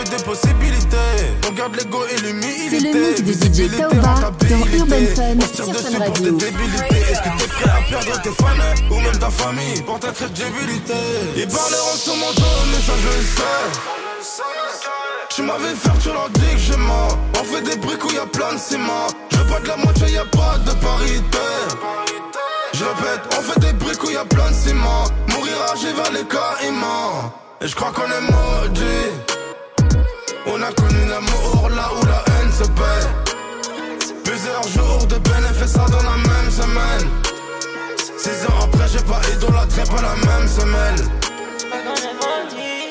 De 0.09 0.15
problèmes, 0.17 0.17
peu 0.17 0.17
de 0.17 0.23
possibilités. 0.23 0.97
On 1.47 1.51
garde 1.51 1.75
l'ego 1.75 1.99
et 2.11 2.17
l'humilité. 2.21 2.79
C'est 2.79 2.93
le 2.93 2.99
mix 3.01 3.21
de 3.21 3.33
DJ 3.33 3.71
Tauba 3.71 4.15
dans 4.49 4.65
Urban 4.77 5.05
Fun 5.15 5.39
sur 5.53 5.65
Fun 5.65 5.99
Radio. 5.99 6.37
Est-ce 6.37 7.21
que 7.21 7.37
t'es 7.37 7.47
prêt 7.47 7.69
à 7.69 7.89
perdre 7.89 8.21
tes 8.21 8.29
fans 8.31 8.91
ou 8.91 8.99
même 8.99 9.17
ta 9.19 9.29
famille 9.29 9.81
pour 9.83 9.99
ta 9.99 10.11
crédibilité? 10.11 10.93
Ils 11.35 11.47
parleront 11.47 11.95
sur 11.95 12.15
mon 12.15 12.31
dos, 12.33 12.59
mais 12.71 12.81
ça 12.81 12.93
je 13.01 13.17
le 13.17 13.23
sais. 13.23 13.69
Tu 15.35 15.41
m'avais 15.43 15.75
faire, 15.75 15.97
tu 16.01 16.09
leur 16.09 16.29
dis 16.29 16.53
que 16.53 16.57
je 16.57 16.73
mens. 16.73 17.07
On 17.39 17.43
fait 17.43 17.61
des 17.61 17.77
briques 17.77 18.03
où 18.05 18.11
y 18.11 18.17
a 18.17 18.25
plein 18.25 18.53
de 18.53 18.59
ciment. 18.59 19.07
Je 19.31 19.37
veux 19.37 19.45
pas 19.45 19.59
de 19.59 19.67
la 19.67 19.77
moitié, 19.77 20.09
y 20.11 20.17
a 20.17 20.25
pas 20.25 20.57
de 20.57 20.71
parité. 20.71 21.37
Je 22.73 22.83
répète, 22.83 23.21
on 23.37 23.41
fait 23.41 23.59
des 23.59 23.73
briques 23.73 24.03
où 24.03 24.09
y 24.09 24.17
a 24.17 24.25
plein 24.25 24.49
de 24.49 24.55
ciment. 24.55 25.03
Mourira, 25.29 25.75
j'ai 25.81 25.93
vers 25.93 26.11
les 26.11 26.25
caïmans. 26.25 27.31
Et 27.61 27.67
je 27.67 27.75
crois 27.75 27.91
qu'on 27.91 28.05
est 28.05 28.21
maudit. 28.21 29.28
On 30.47 30.61
a 30.61 30.71
connu 30.73 31.05
l'amour 31.07 31.69
là 31.69 31.89
où 31.95 32.05
la 32.05 32.23
haine 32.33 32.51
se 32.51 32.63
paie. 32.63 33.07
Plusieurs 34.23 34.63
jours 34.63 35.05
de 35.07 35.17
bénéfices 35.17 35.73
dans 35.73 36.03
la 36.03 36.17
même 36.17 36.51
semaine. 36.51 37.09
Six 38.17 38.45
ans 38.45 38.63
après, 38.63 38.87
j'ai 38.87 39.03
pas 39.03 39.21
idolâtré 39.35 39.83
pas 39.83 40.01
la 40.01 40.15
même 40.15 40.47
semelle. 40.47 41.05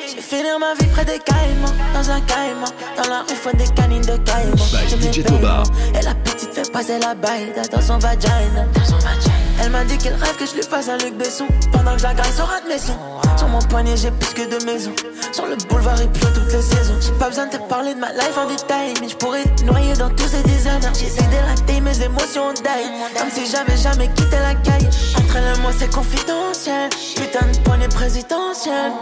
J'ai 0.09 0.21
finir 0.21 0.59
ma 0.59 0.75
vie 0.75 0.91
près 0.93 1.05
des 1.05 1.19
caïmans, 1.19 1.75
dans 1.95 2.11
un 2.11 2.21
caïman. 2.21 2.71
Dans 2.97 3.09
la 3.09 3.21
rue, 3.21 3.35
faut 3.35 3.57
des 3.57 3.69
canines 3.75 4.03
de 4.03 4.17
caïman. 4.19 4.57
J'aime 4.89 5.01
les. 5.01 5.99
Et 5.99 6.03
la 6.03 6.15
petite 6.15 6.55
fait 6.55 6.71
passer 6.73 6.99
la 6.99 7.15
baille 7.15 7.53
dans 7.73 7.81
son 7.81 7.99
vagina. 7.99 8.65
Dans 8.75 8.85
son 8.85 8.99
vagina. 8.99 9.38
Elle 9.61 9.71
m'a 9.71 9.85
dit 9.85 9.99
qu'elle 9.99 10.15
rêve 10.15 10.37
que 10.37 10.47
je 10.47 10.55
lui 10.55 10.63
fasse 10.63 10.89
un 10.89 10.97
Luc 10.99 11.15
Besson. 11.17 11.47
Pendant 11.73 11.97
que 11.97 12.03
la 12.03 12.15
graisse 12.15 12.39
aura 12.41 12.61
de 12.61 12.69
maison. 12.69 12.97
Sur 13.37 13.49
mon 13.49 13.59
poignet, 13.61 13.97
j'ai 13.97 14.11
plus 14.11 14.35
que 14.35 14.49
deux 14.49 14.65
maisons. 14.65 14.95
Sur 15.33 15.47
le 15.47 15.57
boulevard, 15.69 16.01
il 16.01 16.09
pleut 16.09 16.33
toutes 16.33 16.53
les 16.53 16.63
saisons. 16.63 16.95
J'ai 17.01 17.13
pas 17.13 17.29
besoin 17.29 17.47
de 17.47 17.57
te 17.57 17.63
parler 17.69 17.95
de 17.95 18.01
ma 18.01 18.13
life 18.13 18.37
en 18.37 18.47
détail. 18.47 18.95
Mais 19.01 19.09
je 19.09 19.17
pourrais 19.17 19.45
te 19.45 19.65
noyer 19.65 19.95
dans 19.95 20.11
tous 20.11 20.29
ces 20.29 20.43
désordres. 20.43 20.89
J'essaie 20.95 21.27
d'élater 21.29 21.81
mes 21.81 22.03
émotions 22.03 22.53
d'ail. 22.65 22.87
Comme 23.17 23.31
si 23.31 23.51
j'avais 23.51 23.77
jamais 23.77 24.09
quitté 24.09 24.37
la 24.39 24.55
caille. 24.55 24.89
Entre 25.17 25.37
elle 25.37 25.57
et 25.57 25.61
moi, 25.61 25.73
c'est 25.79 25.93
confidentiel. 25.93 26.91
Putain 27.17 27.47
de 27.47 27.59
poignée 27.59 27.89
présidentielle. 27.89 28.93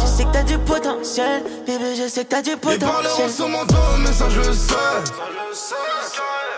Je 0.00 0.06
sais 0.06 0.24
que 0.24 0.32
t'as 0.32 0.42
du 0.42 0.58
potentiel. 0.58 1.42
Bébé, 1.66 1.94
je 1.96 2.08
sais 2.08 2.24
que 2.24 2.30
t'as 2.30 2.42
du 2.42 2.56
potentiel. 2.56 2.90
parleront 2.90 3.28
sur 3.28 3.48
mon 3.48 3.64
dos, 3.64 3.74
mais 3.98 4.12
ça 4.12 4.28
je 4.30 4.40
le 4.40 4.52
sais. 4.52 4.74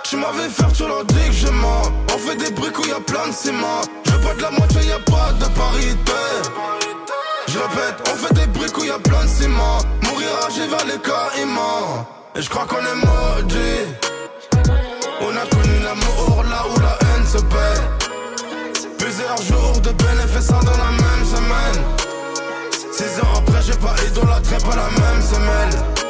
Tu 0.08 0.16
m'avais 0.16 0.48
faire, 0.48 0.72
tu 0.72 0.86
leur 0.86 1.04
dis 1.04 1.26
que 1.26 1.32
je 1.32 1.48
mens. 1.48 1.82
On 2.14 2.18
fait 2.18 2.36
des 2.36 2.52
briques 2.52 2.78
où 2.78 2.86
y 2.86 2.92
a 2.92 3.00
plein 3.00 3.26
de 3.26 3.32
ciment. 3.32 3.80
Je 4.04 4.12
pas 4.12 4.34
de 4.34 4.42
la 4.42 4.52
moitié, 4.52 4.80
y 4.84 4.92
a 4.92 5.00
pas 5.00 5.32
de 5.32 5.46
parité. 5.46 6.22
Je 7.48 7.58
répète, 7.58 8.08
on 8.12 8.14
fait 8.14 8.34
des 8.34 8.46
briques 8.46 8.78
où 8.78 8.84
y 8.84 8.90
a 8.90 9.00
plein 9.00 9.24
de 9.24 9.28
ciment. 9.28 9.78
Mourira, 10.04 10.48
j'ai 10.54 10.68
vers 10.68 10.84
les 10.84 11.00
caïmans. 11.00 12.06
Et 12.36 12.42
je 12.42 12.48
crois 12.48 12.66
qu'on 12.66 12.76
est 12.76 12.94
maudit. 12.94 13.82
On 15.22 15.36
a 15.36 15.46
connu 15.46 15.78
l'amour 15.82 16.44
là 16.50 16.62
où 16.70 16.80
la 16.80 16.98
haine 17.08 17.26
se 17.26 17.38
paie. 17.38 17.82
Plusieurs 18.98 19.42
jours 19.42 19.80
de 19.80 19.90
bénéfices 19.90 20.46
dans 20.46 20.60
la 20.60 20.92
même 21.02 21.24
semaine. 21.24 21.82
Six 22.92 23.20
ans 23.22 23.38
après, 23.38 23.60
j'ai 23.60 23.76
pas 23.78 23.96
idolâtré 24.06 24.56
pas 24.58 24.76
la 24.76 24.88
même 24.88 25.20
semelle. 25.20 26.05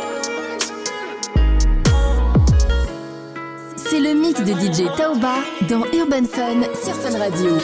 C'est 3.88 4.00
le 4.00 4.14
mix 4.14 4.40
de 4.42 4.52
DJ 4.52 4.86
Tauba 4.96 5.36
dans 5.68 5.84
Urban 5.92 6.24
Fun 6.24 6.62
sur 6.82 6.94
Fun 6.94 7.18
Radio. 7.18 7.56